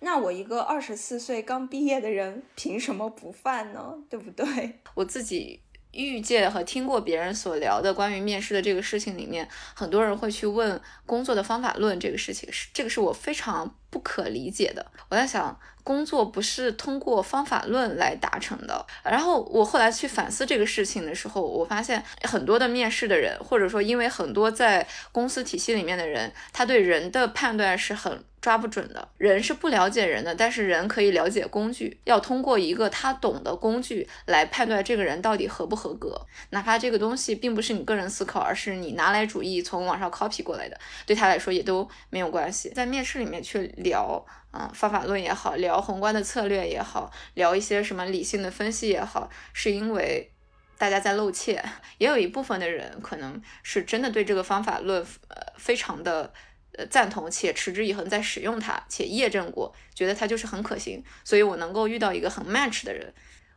[0.00, 3.94] 那我一个二十四岁刚毕业的人，凭什么不犯呢？
[4.10, 4.44] 对不对？
[4.92, 14.84] 我自己遇见和听过别人所聊的关于面试的这个事情里面，很多人会去问工作的方法论这个事情，是这个是我非常不可理解的。
[15.08, 15.58] 我在想。
[15.84, 18.84] 工作不是通过方法论来达成的。
[19.02, 29.08] 然后我后来去反思这个事情的时候，我发现很多的面试的人，或者说因为很多在公司体系里面的人，他对人的判断是很抓不准的。
[29.18, 31.98] 人是不了解人的，但是人可以了解工具。
[32.04, 42.68] 要通过一个他懂的工具来判断这个人到底合不合格，哪怕这个东西并不是你个人思考，而是你拿来主义从网上 copy 过来的，对他来说也都没有关系。
[42.70, 44.24] 在面试里面去聊。
[44.52, 50.30] 嗯，方法论也好，聊宏观的策略也好，聊一些什么理性的分析也好，是因为
[50.76, 51.62] 大家在露怯，
[51.96, 56.30] 也有一部分的人可能是真的对这个方法论呃非常的
[56.76, 63.14] 呃赞同，且持之以恒在使用它，且验证过，觉得它就是很可行，所以我能够遇到一个很 match 的人，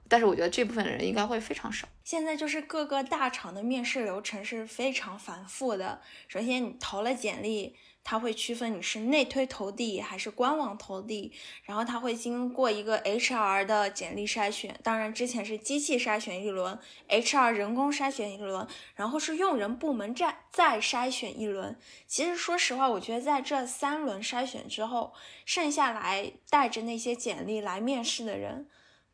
[0.08, 1.86] 但是我觉得这部分人应该会非常少。
[2.06, 7.76] 现在就是各个大厂的面试流程是非常繁复的，首先你投了简历。
[8.06, 11.32] 它会区分你是内推投递还是官网投递，
[11.64, 16.78] 然后它会经过一个 HR 的简历筛选，当然之前是机器筛选一轮
[17.10, 21.76] ，HR 人工筛选一轮，然后是用人部门再再筛选一轮。
[22.06, 25.12] 其实说实话，我觉得在这三轮筛选之后，
[25.44, 28.68] 剩下来带着那些简历来面试的人。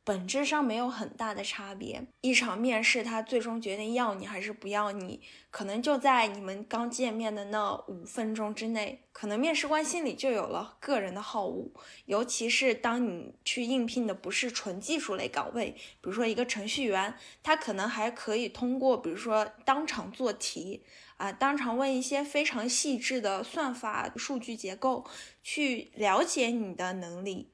[0.03, 2.03] 本质上没有很大的差别。
[2.21, 11.69] 一场面试，他最终决定要你还是不要你，可能就在你们刚见面的那五分钟之内，可能面试官心里就有了个人的好恶。
[12.05, 20.83] 尤其是当你去应聘的不是纯技术类岗位，比如说一个程序员，他可能还可以通过，比如说当场做题
[21.17, 25.05] 啊，当场问一些非常细致的算法、数据结构，
[25.43, 27.50] 去了解你的能力。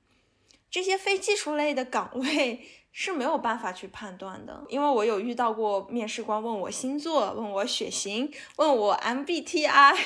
[0.78, 9.98] 这些非技术类的岗位是没有办法去判断的，因为我有遇到过面试官问我星座，问我血型，问我 MBTI，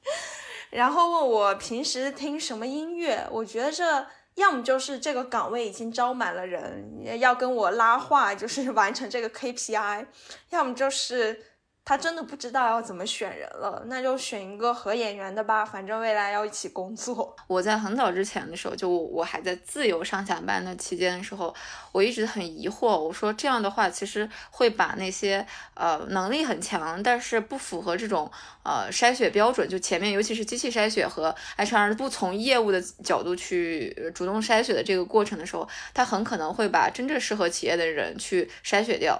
[0.72, 3.28] 然后问我平时听什么音乐。
[3.30, 10.06] 我觉得这要么就是这个岗位已经招满了人，要跟我拉话，就是完成这个 KPI，
[10.48, 11.44] 要么就是。
[11.88, 17.34] 他真的不知道要怎么选人了，那就选一个合眼缘的吧，反正未来要一起工作。
[17.48, 21.54] 我在很早之前的时候，就我还在自由上下班的期间的时候，
[21.90, 28.30] 我一直很疑惑，我说这样的话其实会把那些呃能力很强，但是不符合这种
[28.64, 39.18] 呃筛选标准，就前面尤其是机器筛选和 HR 不从业务的角度去主动筛选的这个过程的时候，他很可能会把真正适合企业的人去筛选掉。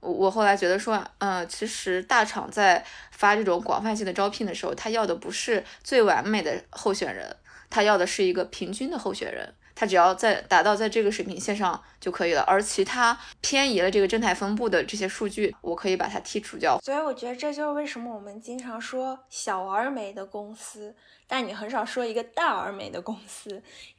[0.00, 7.36] 我我后来觉得说，嗯，其实大厂在发这种广泛性的招聘的时候，他要的不是最完美的候选人，
[7.68, 12.42] 他要的是一个平均的候选人，他只要在达到在这个水平线上就可以了。
[12.42, 16.78] 而其他偏移了这个正态分布的这些数据，我可以把它剔除掉。
[16.80, 20.94] 所以我觉得这就是为什么我们经常说小而美的公司，
[21.26, 23.50] 但你很少说一个大而美的公司，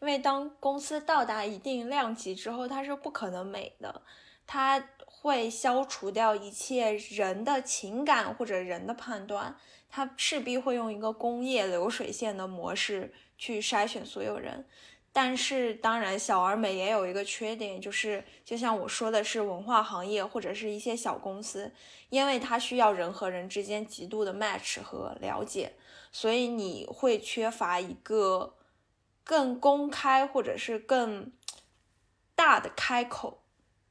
[0.01, 4.01] 因为当公司到达一定量级之后，它是不可能美的，
[4.47, 4.81] 它。
[5.21, 9.57] 会消除掉一切人的情感或者人的判断，
[9.89, 14.65] 它势必会用一个工业流水线的模式去筛选所有人。
[15.11, 21.73] 但是，当然，小而美也有一个缺点，就是就像我说的是文化行业或者是一些小公司，
[22.09, 25.73] 因为它需要人和人之间极度的 match 和了解，
[26.11, 28.55] 所以你会缺乏一个
[29.23, 31.33] 更公开或者是更
[32.35, 33.41] 大的开口，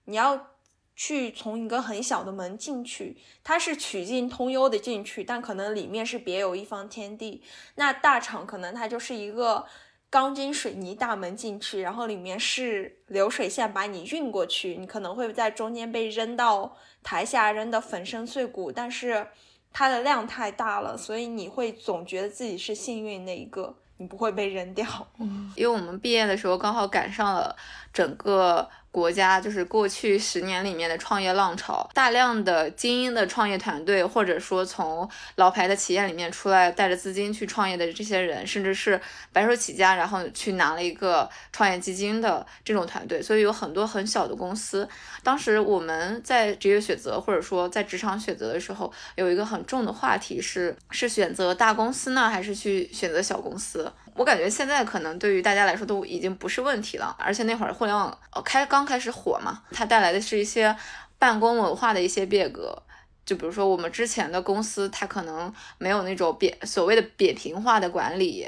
[0.05, 0.55] 你要。
[1.01, 7.41] 去从一个很小的门进去，它是曲径通幽的进去，但可能里面是别有一方天地。
[7.77, 9.65] 那大厂可能它就是一个
[10.11, 18.73] 钢筋水泥大门进去，然后里面是流水线把你运过去，你可能会在中间被扔到台下，扔得粉身碎骨。
[18.73, 19.29] 但是
[19.73, 24.85] 它的量太大了，所以你会总觉得自己是幸运那一个，你不会被扔掉。
[25.55, 27.55] 因为我们毕业的时候刚好赶上了
[27.93, 28.69] 整个。
[28.91, 39.01] 国家就是过去十年里面的创业浪潮，大量的精英的创业团队，或者说从老牌的企业里面出来带着资金去创业的这些人，甚至是
[39.33, 44.89] 白手起家，然后去拿了一个创业基金的这种团队，所以有很多很小的公司。
[45.23, 53.93] 当时我们在职业选择或者说在职场选择的时候，有一个很重的话题是：是选择大公司呢，还是去选择小公司？
[54.19, 60.77] 我感觉现在可能对于大家来说都已经不是问题了，而且那会儿互联网呃开刚开始火嘛，它带来的是一些
[61.19, 62.83] 办公文化的一些变革，
[63.25, 68.45] 就比如说我们之前的公司，它可能没有那种扁所谓的扁平化的管理，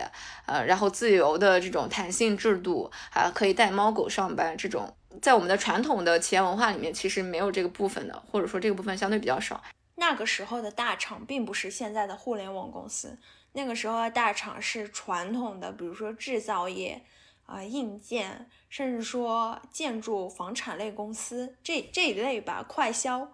[0.46, 4.92] 呃，然后自由的这种弹性制度，啊，可以带猫狗上班这种，
[5.22, 9.62] 在我们的传统的企业文化里面，其实没有这个部分的，或者说这个部分相对比较少。
[9.96, 13.18] 那个时候的大厂并不是现在的互联网公司，
[13.52, 17.04] 那个时候的大厂是传统的，比如说制造业
[17.46, 23.32] 啊、硬件，甚至说建筑、房产类公司这这一类吧，快销。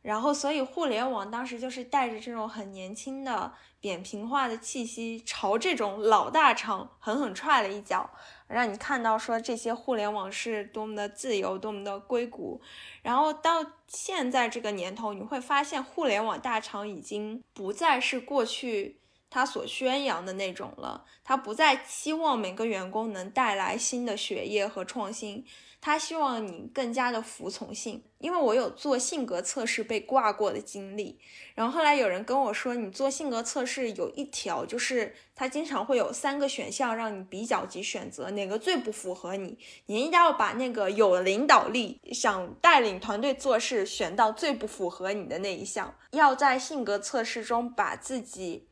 [0.00, 8.08] 然后，所以互联网当时就是带着这种很年轻的扁平化的气息，朝这种老大厂狠狠踹了一脚，
[8.46, 12.62] 让你看到说这些互联网是多么的自由，多么的硅谷。
[13.02, 19.00] 然后到现在这个年头，你会发现互联网大厂已经不再是过去
[19.30, 25.44] 他所宣扬的那种了，他不再期望每个员工能带来新的血液和创新。
[25.80, 31.20] 他希望你更加的服从性，因为我有做性格测试被挂过的经历。
[31.54, 39.56] 然后后来有人跟我说，你做性格测试有一条，就是他经常会有三个选项让你比较级选择，哪个最不符合你，
[39.86, 45.94] 你应该要把那个有领导力、想带领团队做事选到最不符合你的那一项。
[46.10, 48.66] 要在性格测试中把自己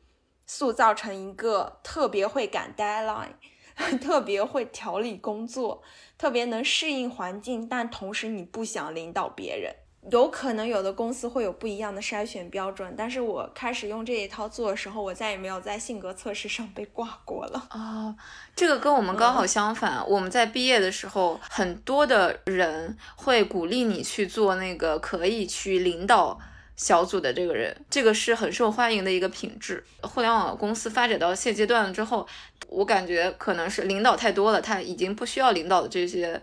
[0.47, 3.35] 塑造成一个特别会赶 deadline。
[4.01, 5.83] 特别会调理工作，
[6.17, 9.71] 特别能适应环境，但同时你不想领导别人，
[10.11, 12.95] 有可能有的公司会有不一样的筛选标准。
[12.97, 17.67] 但是我开始用这一套做的时候，我再也没有在性格测试上被挂过了。
[17.69, 18.15] 哦，
[18.55, 20.03] 这个跟我们刚好相反。
[20.09, 26.39] 我们在毕业的时候，很多的人会鼓励你去做那个可以去领导。
[26.77, 29.83] 小组的这个人，这个是很受欢迎的一个品质。
[30.03, 32.25] 互联网公司发展到现阶段了之后，
[32.69, 36.39] 我感觉可能是领导太多了，他已经不需要领导的这些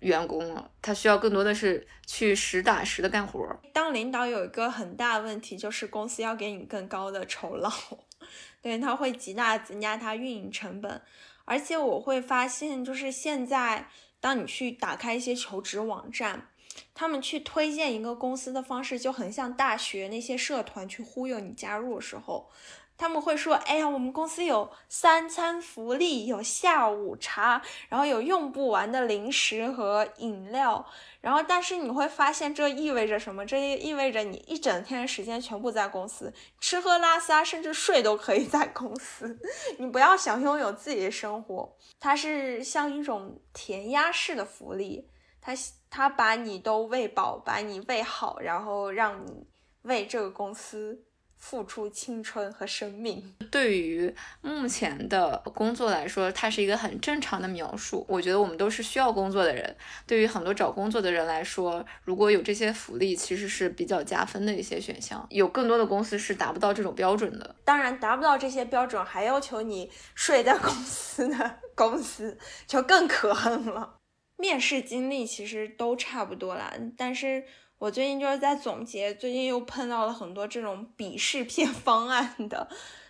[0.00, 3.46] 员工了，他需要更多的是去实打实的干活。
[3.74, 7.70] 当领导有一个很大问题，就是公司要给你更高的酬劳，
[8.62, 11.02] 对他会极大增加他运营成本。
[11.44, 13.88] 而且我会发现，就是现在
[14.18, 16.48] 当你去打开一些求职网站。
[16.94, 22.48] 他们去推荐一个公司的方式就很像大学那些社团去忽悠你加入的时候，
[22.96, 30.84] 他们会说：“哎呀，我们公司有三餐福利，有下午茶，然后有用不完的零食和饮料。”
[31.20, 33.46] 然后，但是你会发现这意味着什么？
[33.46, 39.38] 这意味着你一整天的时间全部在公司，吃喝拉撒，甚至睡都可以在公司。
[39.78, 45.08] 你不要想拥有自己的生活，它是像一种填鸭式的福利。
[45.40, 45.54] 他
[45.90, 49.46] 他把你都喂饱，把你喂好，然后让你
[49.82, 51.04] 为这个公司
[51.36, 53.34] 付出青春和生命。
[53.50, 54.12] 对于
[54.42, 58.04] 目前的工作来说，它是一个很正常的描述。
[58.08, 59.76] 我觉得我们都是需要工作的人。
[60.06, 65.24] 对于很多找工作的人来说，如果有这些福利，其实是比较加分的一些选项。
[65.30, 67.54] 有更多的公司是达不到这种标准的。
[67.64, 72.36] 当然，达不到这些标准，还要求你睡在公司的公司，
[72.66, 73.97] 就更可恨了。
[74.40, 77.44] 面试经历其实都差不多啦，但是
[77.78, 82.68] 我最近就是在总结，最近又碰到了很多这种笔试骗方案的，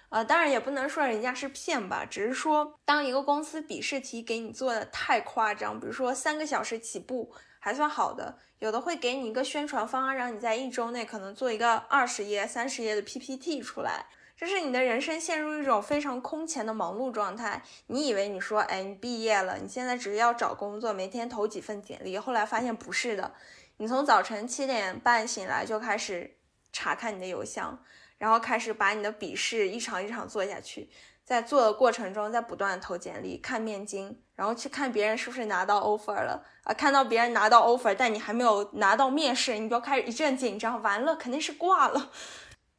[0.09, 14.07] 呃，当然也不能说人家是骗吧，只是说当一个公司笔试题给你做的太夸张，比如说三个小时起步还算好的，有的会给你一个宣传方案，让你在一周内可能做一个二十页、三十页的 PPT 出来。
[14.39, 17.61] 这是你的人生陷入一种非常空前的忙碌状态。
[17.89, 22.17] 你以为你说，哎，你毕业了，你现在只要找工作，每天投几份简历。
[22.17, 23.35] 后来发现不是的，
[23.79, 26.37] 你从早晨七点半醒来就开始
[26.73, 27.83] 查看你的邮箱，
[28.19, 30.89] 然后开始把你的笔试一场一场做下去。
[31.25, 36.73] 在做的过程中，在不断投简历、看面经，然后去看别人是不是拿到 offer 了啊。
[36.73, 42.13] 看到别人拿到 offer，但你还没有拿到面试，你就开始一阵紧张，完了肯定是挂了。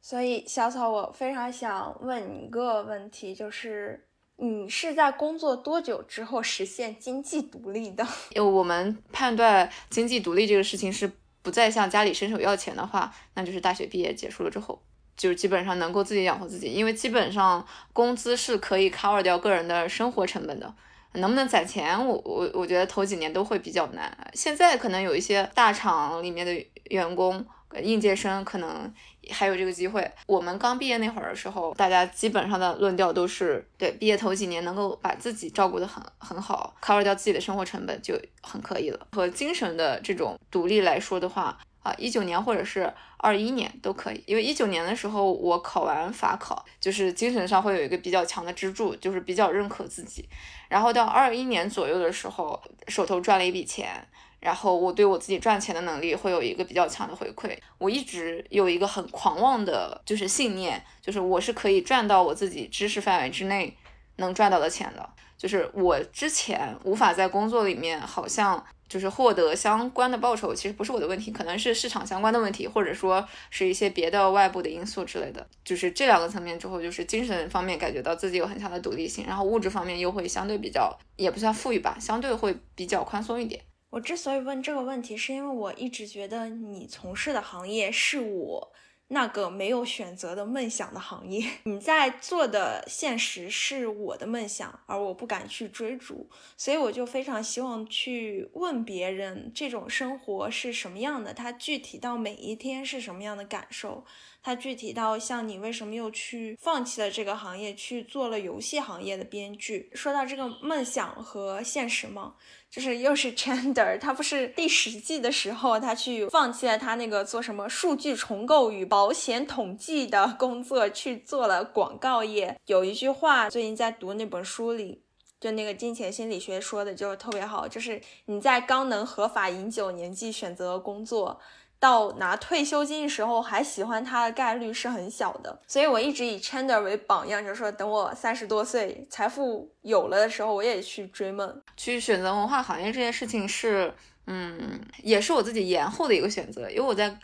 [0.02, 8.02] 所以，小草，我非常想问你一个问题，就是你是在工作多久之后实现经济独立的？
[8.34, 11.10] 因为我们判断经济独立这个事情是
[11.42, 14.80] 不再向家里伸手要钱的话，那就是大学毕业结束了之后，
[15.18, 20.74] 就基本上能够自己养活自己，因为基本上工资是可以 cover 掉个人的生活成本的。
[21.12, 24.16] 能不能攒钱，我我我觉得头几年都会比较难。
[24.32, 27.44] 现在可能有一些大厂里面的员工。
[27.80, 28.92] 应届生可能
[29.30, 30.10] 还有这个机会。
[30.26, 39.06] 我们刚毕业那会儿的时候，大家基本上的论调都是对毕业头几年能够把自己照顾得很很好，cover 掉自己的生活成本就很可以了。
[39.12, 44.22] 和精神的这种独立来说的话，啊，一九年或者是二一年都可以。
[44.26, 50.28] 因为一九年的时候我考完法考，就是精神上会有一个比较强的支柱，就是比较认可自己。
[50.68, 54.06] 然后到二一年左右的时候，手头赚了一笔钱。
[54.40, 57.56] 然后我对我自己赚钱的能力会有一个比较强的回馈。
[57.78, 63.76] 我一直有一个很狂妄的，就是信念，就是我是可以赚到我自己知识范围之内
[64.16, 65.08] 能赚到的钱的。
[65.36, 68.64] 就是我之前无法在工作里面好像。
[68.90, 75.46] 就是获得相关的报酬，其实不是我的问题，可能是市场相关的问题，或者说是一些别的外部的因素之类的。
[75.64, 83.62] 就是这两个层面之后，就是精神方面感觉到自己有很强的独立性，然后物质方面又会相对比较，也不算富裕吧，相对会比较宽松一点。
[83.90, 88.72] 我之所以问这个问题，是因为我一直觉得你从事的行业是我。
[89.12, 104.04] 那个没有选择的梦想的行业， 你在做的现实是我的梦想，而我不敢去追逐，所以我就非常希望去问别人这种生活是什么样的，它具体到每一天是什么样的感受，
[104.44, 109.90] 它具体到像你为什么又去放弃了这个行业，去做了游戏行业的编剧。
[109.92, 112.36] 说到这个梦想和现实吗？
[112.70, 122.56] 就是又是 chander 他不是第十季的时候，他去放弃了他那个做什么数据重构与保险统计的工作，去做了广告业。
[122.66, 125.02] 有一句话，最近在读那本书里，
[125.40, 131.40] 就那个金钱心理学说的就特别好，就是你在刚能合法饮酒年纪选择工作。
[131.80, 143.92] 到拿退休金的时候还喜欢他的概率是很小的，所以我一直以 Chandler 为榜样，就是说等我三十多岁财富有了的时候，我也去追梦，去选择文化行业这件事情是，
[144.26, 147.18] 嗯，也是我自己延后的一个选择，因为我在。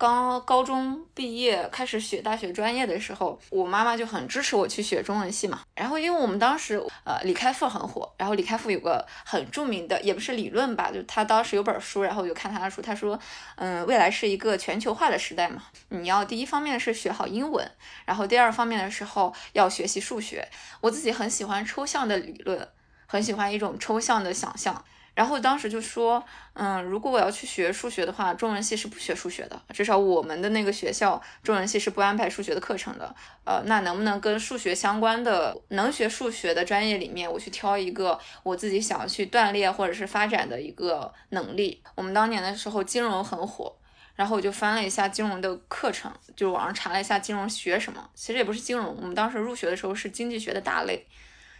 [0.00, 5.60] 刚高中毕业开始学大学专业的时候，我妈妈就很支持我去学中文系嘛。
[5.74, 13.20] 然后因为我们当时呃李开复很火，然后李开复有个很著名的，也不是理论吧，就他当时有本书，然后我就看他的书，他说，
[13.56, 17.70] 嗯，未来是一个全球化的时代嘛，你要第一方面是学好英文，
[18.06, 20.48] 然后第二方面的时候要学习数学。
[20.80, 22.66] 我自己很喜欢抽象的理论，
[23.04, 24.82] 很喜欢一种抽象的想象。
[25.20, 33.14] 然后当时就说，嗯，如果我要去学数学的话，中文系是不学数学的，至少我们的那个学校中文系是不安排数学的课程的。
[33.44, 41.82] 呃，那能不能跟数学相关的，能学数学的专业里面，我去挑一个我自己想要去锻炼或者是发展的一个能力？
[41.94, 43.76] 我们当年的时候金融很火，
[44.14, 51.06] 然后我就翻了一下金融的课程，就网上查了一下金融学什么，其实也不是金融，我们当时入学的时候是经济学的大类，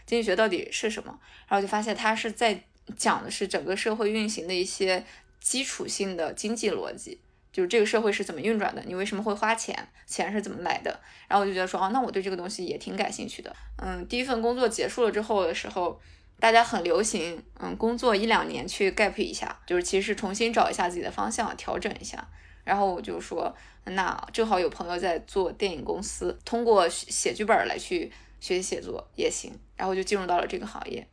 [0.07, 1.19] 经济学到底是什么？
[1.47, 2.63] 然后就发现它是在。
[2.97, 5.03] 讲的是整个社会运行的一些
[5.39, 7.19] 基础性的经济逻辑，
[7.51, 10.99] 就是这个社会是怎么运转的，你为什么会花钱，钱是怎么来的。
[11.27, 13.55] 然后我就觉得说，哦，那我对这个东西也挺感兴趣的。
[13.77, 15.99] 嗯，第一份工作结束了之后的时候，
[16.39, 22.27] 大家很流行，嗯，工作一两年去 gap 一下，就是其实重新找一下自己的方向，调整一下。
[22.63, 23.55] 然后我就说，
[23.85, 29.51] 那正好有朋友在做电影公司，通过写剧本来去学习写作也行。
[29.75, 31.07] 然后就进入到了这个行业。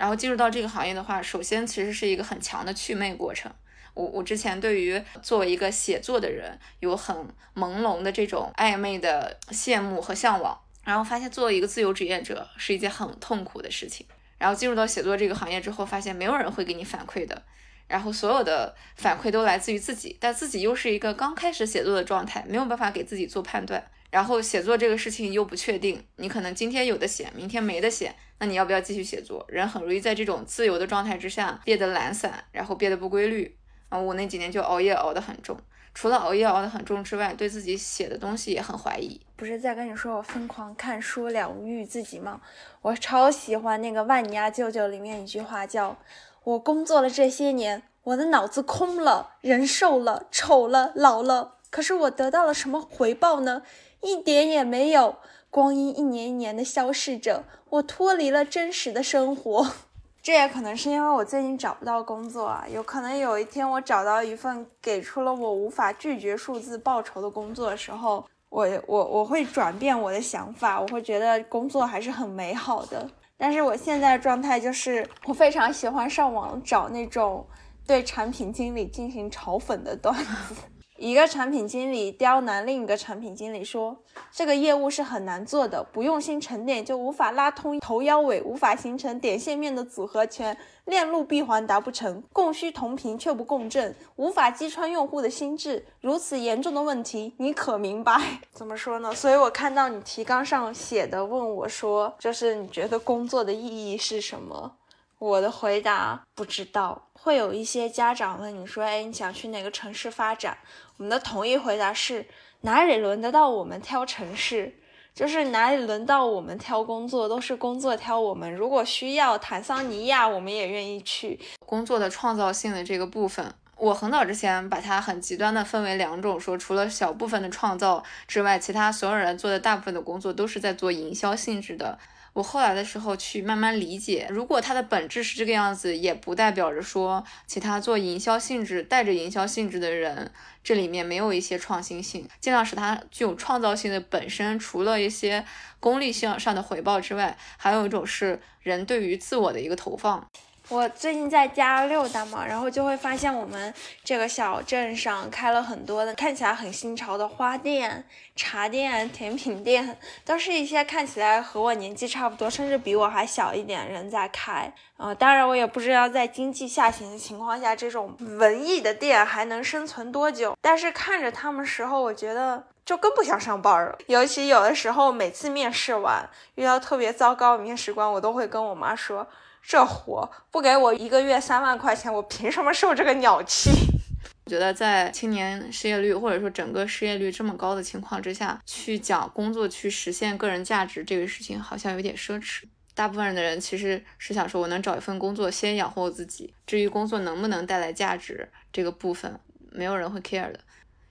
[0.00, 3.52] 然后进入到这个行业的话，首先其实是一个很强的祛魅过程。
[3.92, 7.14] 我我之前对于作为一个写作的人，有很
[7.54, 14.06] 朦胧的这种暧昧的羡慕和向往，然后发现作为一个自由职业者是一件很痛苦的事情。
[14.38, 17.42] 然后进入到写作这个行业之后，发现没有人会给你反馈的，
[17.86, 23.84] 然后所有的反馈都来自于自己，但自己又是一个刚开始写作的状态，没有办法给自己做判断。
[24.10, 29.44] 然后写作这个事情又不确定，你可能今天有的写，明天没得写，那你要不要继续写作？
[29.48, 33.56] 人很容易在这种自由的状态之下变得懒散，然后变得不规律。
[33.88, 35.58] 啊，我那几年就熬夜熬得很重，
[35.94, 39.20] 除了熬夜熬得很重之外，对自己写的东西也很怀疑。
[39.36, 42.40] 不是在跟你说我疯狂看书疗愈自己吗？
[42.82, 45.96] 我超喜欢那个万尼亚舅舅里面一句话，叫
[46.44, 53.62] 我工作了这些年，我的脑子空了，人瘦了，丑了，老了，可是我得到了什么回报呢？
[54.02, 55.16] 一点也没有，
[55.50, 59.70] 光阴一年一年的消逝着，我脱离了真实的生活。
[60.22, 73.08] 这也可能是因为我最近找不到工作啊，有可能有一天我找到一份给出了我无法拒绝数字报酬的工作的时候，我我我会转变我的想法，我会觉得工作还是很美好的。
[73.38, 77.46] 但是我现在的状态就是，我非常喜欢上网找那种
[77.86, 80.54] 对产品经理进行嘲讽的段子。
[81.00, 83.96] 一个产品经理刁难另一个产品经理说
[84.30, 95.86] ：“这个业务是很难做的，不用心沉淀就无法拉通头腰尾，无法形成点线面的组合拳，链路闭环达不成，供需同频却不共振，无法击穿用户的心智。
[96.02, 98.20] 如此严重的问题，你可明白？
[98.52, 99.14] 怎么说呢？
[99.14, 104.76] 所以我看到你提纲上写的，问我说，就是你觉得工作的意义是什么？
[105.20, 107.10] 我的回答不知道。
[107.12, 110.56] 会有一些家长问你说：“哎，你想去哪个城市发展？”
[110.96, 112.26] 我们的统一回答是：
[112.62, 114.80] 哪里轮得到我们挑城市？
[115.14, 118.50] 就是哪里轮到我们挑工作，都是工作挑我们。
[118.50, 121.38] 如果需要坦桑尼亚，我们也愿意去。
[121.66, 131.98] 工作的创造性的这个部分，我很早之前把它很极端的分为两种，说除了小部分的创造之外，其他所有人做的大部分的工作都是在做营销性质的。
[132.32, 140.30] 我后来的时候去慢慢理解，如果它的本质是这个样子，也不代表着说其他做营销性质、带着营销性质的人，
[140.62, 145.44] 这里面没有一些创新性，尽量使它具有创造性的本身，除了一些
[145.80, 150.28] 功利性上的回报之外，还有一种是人对于自我的一个投放。
[150.70, 158.04] 我最近在家溜达嘛，然后就会发现我们这个小镇上开了很多的看起来很新潮的花店、
[158.36, 164.72] 茶店、甜品店，都是一些看起来和我年纪差不多，甚至比我还小一点人在开。
[164.96, 170.56] 呃，当然我也不知道在经济下行的情况下，这种文艺的店还能生存多久。
[170.60, 173.98] 但是看着他们时候，我觉得就更不想上班了。
[174.06, 179.26] 尤其有的时候，每次面试完遇到特别糟糕的面试官，我都会跟我妈说。
[179.62, 183.70] 这活不给我一个月三万块钱，我凭什么受这个鸟气？
[184.44, 192.64] 我觉得在青年失业率或者说整个失业率这么高的情况之下，去讲工作去实现个人价值这个事情，好像有点奢侈。
[192.94, 199.38] 大部分人的人其实是想说，我能找一份工作先养活我自己，至于工作能不能带来价值这个部分，
[199.70, 200.58] 没有人会 care 的，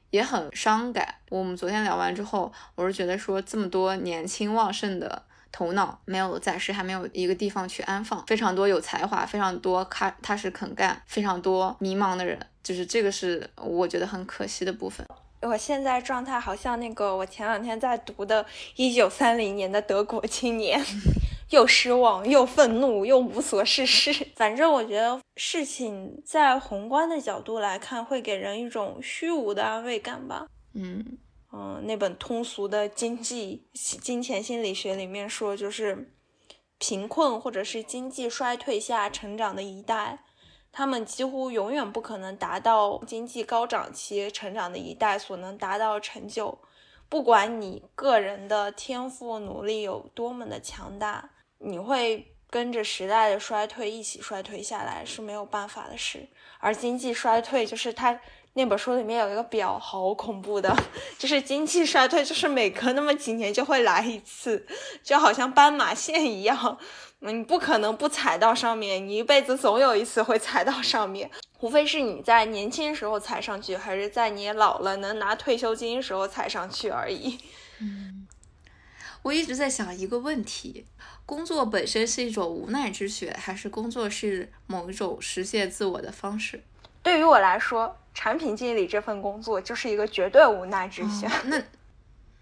[0.10, 1.16] 也很伤感。
[1.30, 5.24] 我们昨天聊完之后，我是觉得说这么多年轻旺盛的。
[5.52, 8.24] 头脑没有，暂时还没有一个地方去安放。
[8.28, 15.06] 非常多有才华，非常多踏踏实肯干，非常多迷茫的人，就是这个是我觉得很可惜的部分。
[15.42, 18.46] 我现在状态好像那个我前两天在读的
[18.76, 20.82] 一九三零年的德国青年，
[21.52, 24.14] 又失望又愤怒又无所事事。
[24.36, 30.46] 反正我觉得事情在宏观的角度来看，会给人一种虚无的安慰感吧。
[30.74, 31.18] 嗯。
[31.52, 36.14] 嗯，那本通俗的经济金钱心理学里面说，就是
[36.78, 40.20] 贫困或者是经济衰退下成长的一代，
[40.72, 46.60] 他们几乎永远不可能达到经济高涨期成长的一代所能达到成就。
[47.10, 56.30] 不管你个人的天赋努力有多么的强大，你会跟着时代的衰退一起衰退下来是没有办法的事。
[56.60, 58.22] 而经济衰退就是它。
[58.60, 60.76] 那本书里面有一个表，好恐怖的，
[61.18, 64.68] 就是经济衰退，就是每隔那么几年就会来一次，
[65.02, 66.78] 就好像斑马线一样，
[67.20, 71.32] 你不可能不踩到上面，你一辈子总有一次会踩到上面，
[71.62, 77.38] 无非是你在年轻时候踩上去，还是在你老了能拿退休金时候踩上去而已。
[77.80, 78.28] 嗯，
[79.22, 80.86] 我一直在想一个问题：
[81.26, 86.62] 工作本身是一种无奈之选，还是工作是某一种实现自我的方式？
[87.02, 87.96] 对于我来说。
[88.20, 91.32] 产品经理这份工作就是一个绝对无奈之选。
[91.46, 91.58] 那，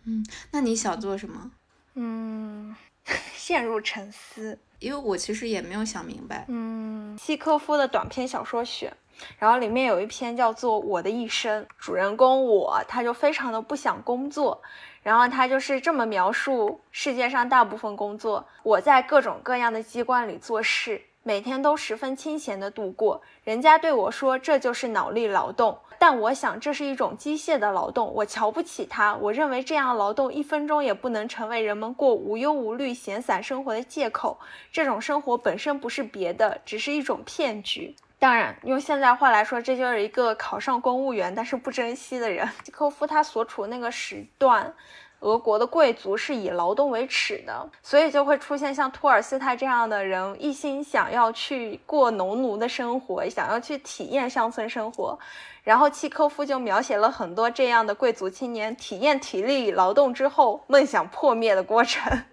[0.06, 1.52] 嗯，那你想做什么？
[1.94, 2.76] 嗯，
[3.36, 6.46] 陷入沉思，因为我其实也没有想明白。
[6.48, 8.92] 嗯，契科夫的短篇小说选，
[9.38, 14.60] 然后里面有一篇叫做《我的一生》，主人公我他就非常的不想工作，
[15.04, 21.04] 然后他就是这么描述世界上大部分工作：我在各种各样的机关里做事。
[21.28, 29.14] 每天都十分清闲的度过，人家对我说这就是脑力劳动，但我想这是一种机械的劳动，我瞧不起它。
[29.16, 34.40] 我认为这样劳动一分钟也不能成为人们过无忧无虑、闲散生活的借口。
[34.72, 37.94] 这种生活本身不是别的，只是一种骗局。
[38.18, 42.50] 当然，用现在话来说，这就是一个考上公务员但是不珍惜的人。
[42.64, 44.74] 契科夫他所处那个时段。
[45.22, 55.18] 俄国的贵族是以劳动为耻的，所以就会出现像托尔斯泰这样的人，一心想要去过农奴的生活，想要去体验乡村生活。
[55.64, 62.24] 然后契科夫就描写了很多这样的贵族青年体验体力劳动之后梦想破灭的过程，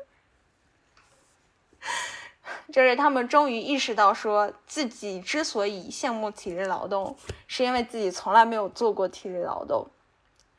[2.72, 7.16] 就是他们终于意识到，说自己之所以羡慕体力劳动，
[7.48, 9.84] 是因为自己从来没有做过体力劳动。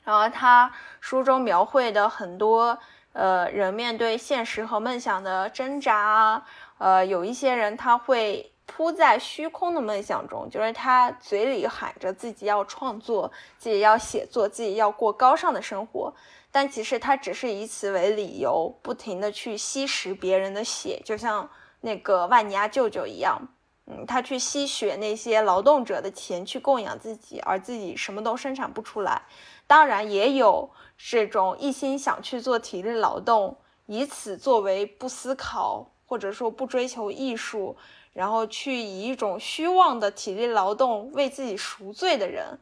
[0.06, 2.78] 然后他书中描绘的很多，
[3.12, 6.41] 呃，人面对现实和梦想的挣扎，
[6.78, 16.14] 呃，有一些人他会扑在虚空的梦想中，就是他嘴里喊着自己要创作，自己要写作，自己要过高尚的生活，
[16.51, 21.49] 但其实他只是以此为理由，不停的去吸食别人的血，就像
[21.82, 23.39] 那个万尼亚舅舅一样，
[23.88, 29.24] 嗯，他去吸血那些劳动者的钱去供养自己，而自己什么都生产不出来。
[29.68, 37.78] 当然也有这种一心想去做体力劳动，以此作为不思考或者说不追求艺术，
[38.14, 42.60] 然后去以一种虚妄的体力劳动为自己赎罪的人。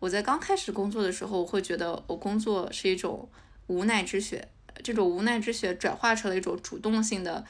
[0.00, 3.28] 我在刚开始工作的时候，我会觉得我工作是一种
[3.66, 4.48] 无奈之选。
[4.84, 7.44] 这种无奈之选转化成了一种主动性的，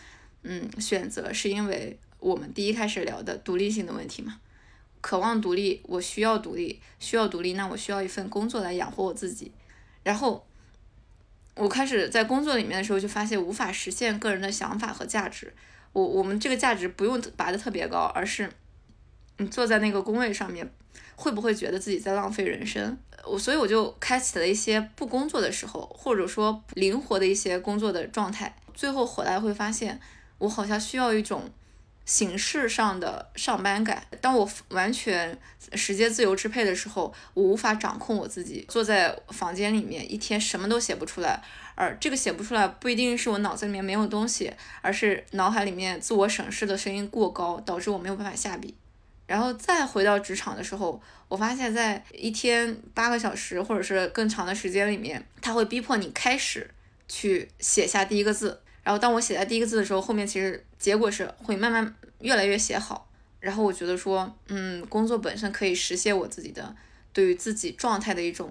[0.45, 4.41] 嗯，选择，是因为我们第一开始聊的独立性的问题嘛。
[5.01, 9.53] 渴望独立，我需要独立，需要独立，那我需要一份工作来养活我自己。
[10.03, 10.45] 然后
[11.55, 15.55] 我开始在工作里面的时候，就发现无法实现个人的想法和价值。
[15.93, 18.51] 我我们这个价值不用拔得特别高，而是
[19.37, 20.69] 你坐在那个工位上面，
[21.15, 22.99] 会不会觉得自己在浪费人生？
[23.25, 28.57] 我所以我就开启了一些不工作的时候，或者说灵活的一些工作的状态。
[28.75, 30.01] 最后回来会发现，
[30.39, 31.49] 我好像需要一种。
[32.09, 35.39] 形式上的上班感，当我完全
[35.75, 41.43] 时间自由支配的时候，我无法掌控我自己，坐在房间里面一天什么都写不出来。
[41.75, 44.51] 而这个写不出来，不一定是我脑子里面没有东西，
[44.81, 48.75] 而是脑海里面自我审视的声音过高，导致我没有办法下笔。
[49.27, 50.99] 然后再回到职场的时候，
[51.29, 56.71] 我发现，在一天八个小时或者是更长的时间里面，它会逼迫你开始
[57.07, 58.63] 去写下第一个字。
[58.89, 63.07] 然后当我写在第一个字的时候，后面其实结果是会慢慢越来越写好。
[63.39, 66.75] 然后我觉得说，嗯，工作本身可以实现我自己的
[67.13, 68.51] 对于自己状态的一种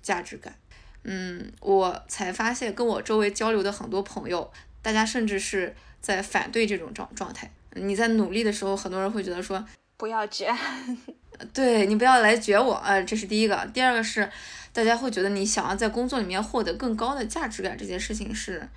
[0.00, 0.54] 价值感。
[1.02, 4.48] 嗯，我才发现跟我周围交流的很多朋友，
[4.82, 7.50] 大家甚至是在反对这种状状态。
[7.74, 9.66] 你在努力的时候，很多人会觉得说
[9.96, 10.56] 不要卷，
[11.52, 13.68] 对你不要来卷我啊，这是第一个。
[13.74, 14.30] 第二个是
[14.72, 18.68] 大家会觉得你想要在工作里面获得更高的价值感，这件事情是。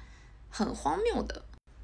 [0.58, 1.42] 很荒谬的，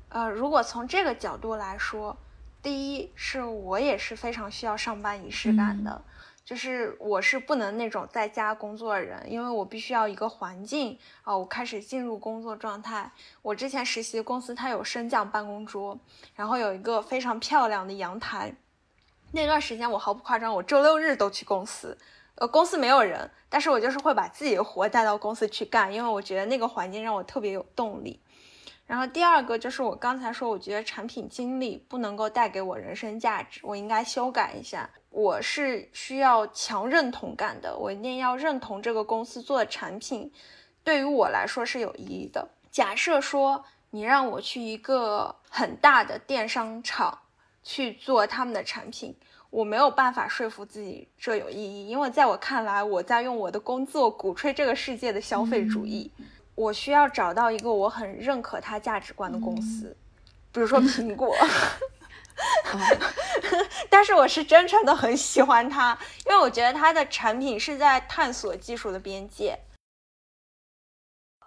[0.08, 2.16] 呃，如果从这个角度来说，
[2.62, 6.02] 第一是我也是非常需要上班仪式感的，
[6.46, 13.12] 就是我是不能那种在家工作的人，因为我必须要一个环境啊，我开始进入工作状态。
[13.42, 16.00] 我之前实习的公司它有升降办公桌，
[16.34, 18.56] 然后有一个非常漂亮的阳台，
[19.34, 21.98] 那段时间我毫不夸张，我周六日都去公司，
[22.36, 28.18] 呃，公司没有人，但是我就是会把自己的活带到公司去干，因为我觉得那个环境让我特别有动力。
[28.92, 34.90] 然后第二个就是我刚才说，我觉得产品经理不能够带给我人生价值，我应该修改一下。
[35.10, 40.30] 我是需要强认同感的，我一定要认同这个公司做的产品
[40.84, 42.46] 对于我来说是有意义的。
[42.70, 47.18] 假设说你让我去一个很大的电商厂
[47.64, 49.16] 去做他们的产品，
[49.52, 56.12] 我没有办法说服自己这有意义，因为在我看来，我在用我的工作鼓吹这个世界的消费主义。
[56.56, 59.96] 我需要找到一个我很认可它价值观的公司，
[60.52, 61.36] 比如说苹果，
[63.90, 69.60] 但是我是真诚的很喜欢它，因为我觉得它的产品是在探索技术的边界。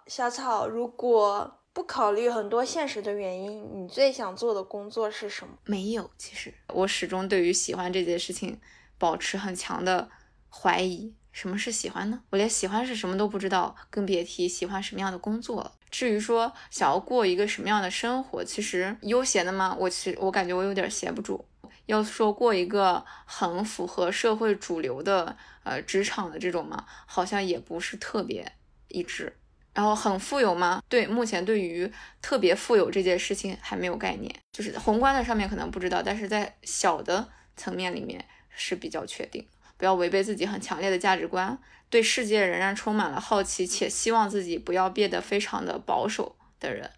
[0.07, 5.53] 小草，如果不考虑很多现实的原因，你最想做的工作是什么？
[5.65, 8.59] 没有，其实我始终对于喜欢这件事情
[8.97, 10.09] 保持很强的
[10.49, 11.13] 怀疑。
[11.35, 12.21] 什么是喜欢呢？
[12.29, 15.73] 我连喜欢是什么都不知道，更别提喜欢什么样的工作了。
[15.91, 19.75] 至于说想要过一个什么样的生活，其实悠闲的吗？
[19.77, 21.45] 我其实我感觉我有点闲不住。
[21.87, 28.49] 要说过一个很符合社会主流的呃职场的这种嘛，好像也不是特别
[28.87, 29.35] 一致。
[29.73, 30.81] 然后很富有吗？
[30.87, 37.27] 对，目前对于特别富有这件事情还没有概念，就是宏观的上面可能不知道，但是在小的
[37.57, 39.45] 层面里面是比较确定。
[39.77, 41.57] 不要违背自己很强烈的价值观，
[41.89, 46.91] 对世界仍然充满了好奇，且希望自己不要变得非常的保守的人。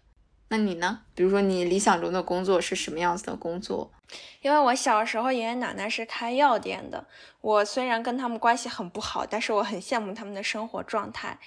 [0.50, 1.00] 那你呢？
[1.14, 3.92] 比如说你理想中的工作是什么样子的工作？
[4.40, 7.06] 因为我小时候爷爷奶奶是开药店的，
[7.42, 11.38] 我虽然跟他们关系很不好，但是我很羡慕他们的生活状态。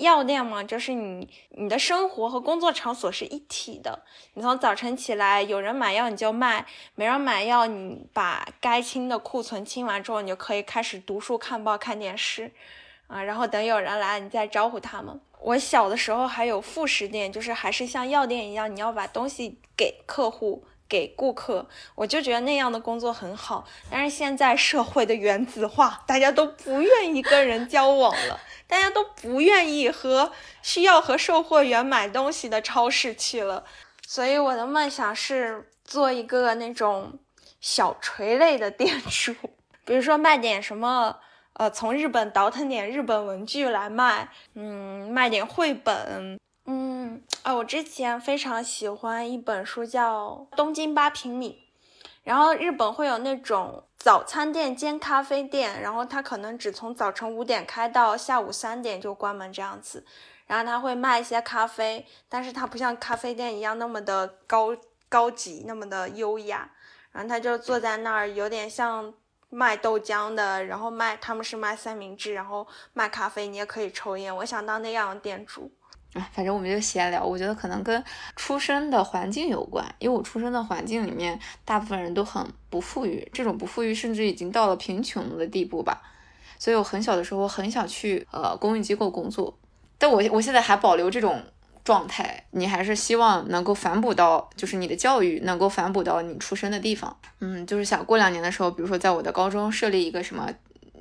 [0.00, 4.02] 药店嘛，就是你你的生活和工作场所是一体的。
[4.34, 12.52] 你从早晨起来，有人买药你就卖，没人买药，你把该清的库存清完之后，你就可以开始读书、看报、看电视，
[13.06, 15.20] 啊，然后等有人来，你再招呼他们。
[15.40, 20.64] 我小的时候还有副食店，就是还是像药店一样，你要把东西给客户。
[20.90, 23.64] 给顾客，我就觉得那样的工作很好。
[23.88, 28.40] 但是现在社会的原子化，大家都不愿意跟人交往了，
[28.70, 30.30] 大家都不愿意和
[30.62, 33.64] 需要和售货员买东西的超市去了。
[34.06, 37.18] 所以我的梦想是做一个那种
[37.60, 39.34] 小垂类的店主，
[39.84, 41.16] 比如说卖点什么，
[41.54, 46.38] 呃，从日本倒腾点日本文具来卖，嗯，卖点绘本。
[46.66, 51.64] 嗯，啊，我之前非常喜欢一本书，叫《东京八平米》，
[52.22, 60.06] 然后日本会有那种早餐店兼咖啡店，然后它可能只从早晨五点开到下午三点就关门这样子，
[60.46, 64.74] 然后他会卖一些咖啡，但是他不像咖啡店一样那么的高
[65.10, 66.70] 高级，那么的优雅，
[67.12, 69.12] 然后他就坐在那儿，有点像
[69.50, 75.70] 卖豆浆的，然后卖他们是卖三明治，然后卖咖啡，你也可以抽烟，我想当那样的店主。
[76.12, 77.24] 啊，反正我们就闲聊。
[77.24, 78.02] 我觉得可能跟
[78.34, 86.02] 出生的环境有关，因为我出生的环境里面，大部分人都很不富裕，这种不富裕甚至已经到了贫穷的地步吧。
[86.58, 89.56] 所以我很小的时候很想去呃公益机构工作，
[89.98, 91.42] 但我我现在还保留这种
[91.84, 92.44] 状态。
[92.50, 97.16] 你还是希望能够反哺到，就是你的教育能够反哺到你出生的地方。
[97.38, 100.52] 嗯，就是想过两年的时候，比如说在我的高中设立一个什么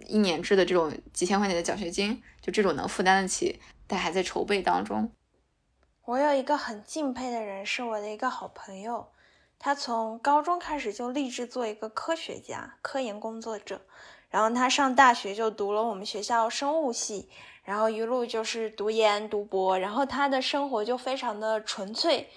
[0.06, 3.60] 一年制的这种几千块钱的奖学金，就这种能负担得起。
[3.90, 5.12] 但还在筹备当中。
[6.06, 9.08] 我有一个很敬佩的人，是我的一个好朋友。
[9.58, 13.82] 他从高中开始就立志做一个科学家、科研工作者。
[14.30, 17.30] 然后他上大学就读了我们学校生物系，
[17.64, 19.80] 然后一路就是读研、读博。
[19.80, 22.30] 然后他的生活就非常的纯粹，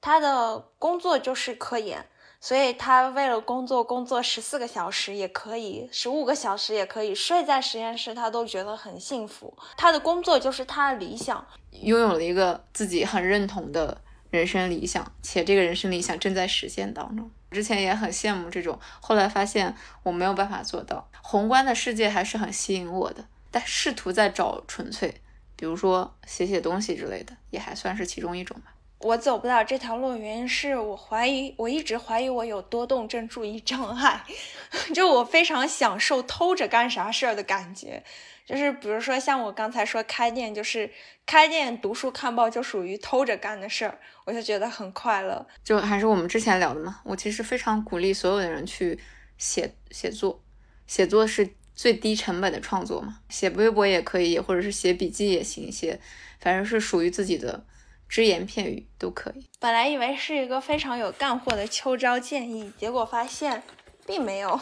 [0.00, 2.04] 他的工作就是科研。
[2.46, 9.52] 所以他为了工作，工作十四个小时也可以，十五个小时也可以，睡在实验室他都觉得很幸福。
[9.76, 17.28] 他的工作就是他的理想，拥有了一个自己很认同的人生理想，且这个人生理想正在实现当中。
[17.50, 19.74] 之前也很羡慕这种，后来发现
[20.04, 21.10] 我没有办法做到。
[21.20, 25.12] 宏观的世界还是很吸引我的，但试图在找纯粹，
[25.56, 28.72] 比如说写写东西之类的，也还算是其中一种吧。
[29.06, 34.24] 我走不了这条路，原因是我怀疑，我一直怀疑我有多动症注意障碍。
[34.92, 38.02] 就我非常享受偷着干啥事儿的感觉，
[38.44, 40.90] 就是比如说像我刚才说开店，就是
[41.24, 45.46] 开店、读书、看报就属于偷着干的事儿，我就觉得很快乐。
[45.62, 48.98] 就还是我们之前聊的嘛，我其实非常鼓励所有的人去
[49.38, 50.42] 写写作，
[50.88, 56.00] 写作是最低成本的创作嘛，写微博也可以，或者是写笔记也行，写
[56.40, 57.64] 反正是属于自己的。
[58.08, 59.46] 只言片语都可以。
[59.58, 63.62] 本来以为是一个非常有干货的秋招建议，结果发现
[64.06, 64.58] 并没有。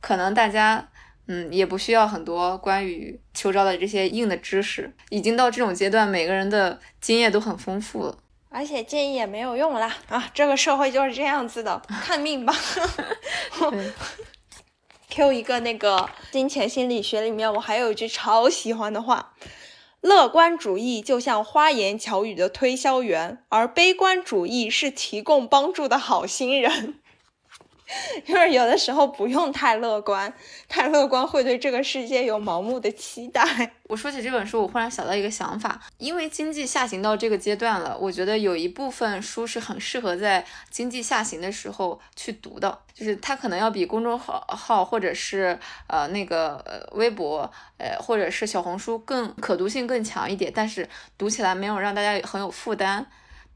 [0.00, 0.88] 可能大家
[1.26, 8.18] 嗯也不需要很多关于秋招的这些硬的知识，已经到这种阶段，每个人的经验都很丰富了。
[8.48, 10.30] 而且建议也没有用啦啊！
[10.32, 12.54] 这个社会就是这样子的，看命吧。
[15.10, 19.34] Q 一个那个金钱心理学里面，我还有一句超喜欢的话。
[20.06, 27.00] 乐观主义就像花言巧语的推销员，而悲观主义是提供帮助的好心人。
[28.26, 30.32] 就是有的时候不用太乐观，
[30.68, 33.44] 太乐观会对这个世界有盲目的期待。
[33.84, 45.56] 我说起这本书，我忽然想到一个想法，因为经济下行到这个阶段了，我觉得有一部分书是很适合在经济下行的时候去读的，就是它可能要比公众号号或者是
[45.86, 53.06] 呃那个呃微博呃或者是小红书更可读性更强一点，但是读起来没有让大家很有负担。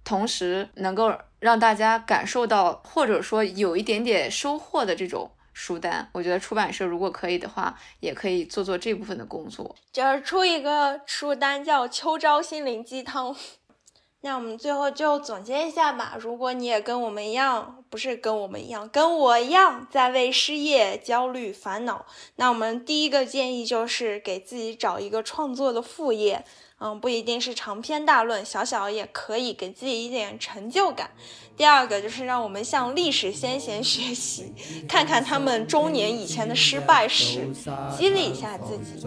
[0.04, 13.34] 同时能够让大家感受到，或者说有一点点收获的这种书单，我觉得出版社如果可以的话，也可以做做这部分的工作，就是出一个书单叫《秋招心灵鸡汤》。
[14.22, 16.14] 那我们最后就总结一下吧。
[16.20, 22.04] 如果你也跟我们一样，不是跟我们一样，跟我一样在为失业焦虑烦恼，
[22.36, 26.44] 那我们第一个建议就是给自己找一个创作的副业。
[26.82, 31.10] 嗯，不一定是长篇大论，小小也可以给自己一点成就感。
[31.54, 34.54] 第二个就是让我们向历史先贤学习，
[34.88, 37.46] 看看他们中年以前的失败史，
[37.94, 39.06] 激励一下自己。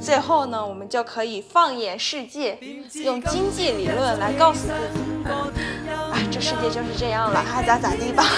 [0.00, 2.58] 最后呢，我们就可以放眼世界，
[3.04, 4.98] 用经济理论来告诉自己，
[5.88, 8.24] 啊，这世界就是这样了，爱咋咋地吧。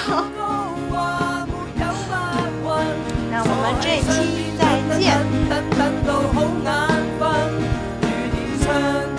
[3.30, 4.62] 那我们这一期再
[5.01, 6.93] 见。
[8.65, 9.14] turn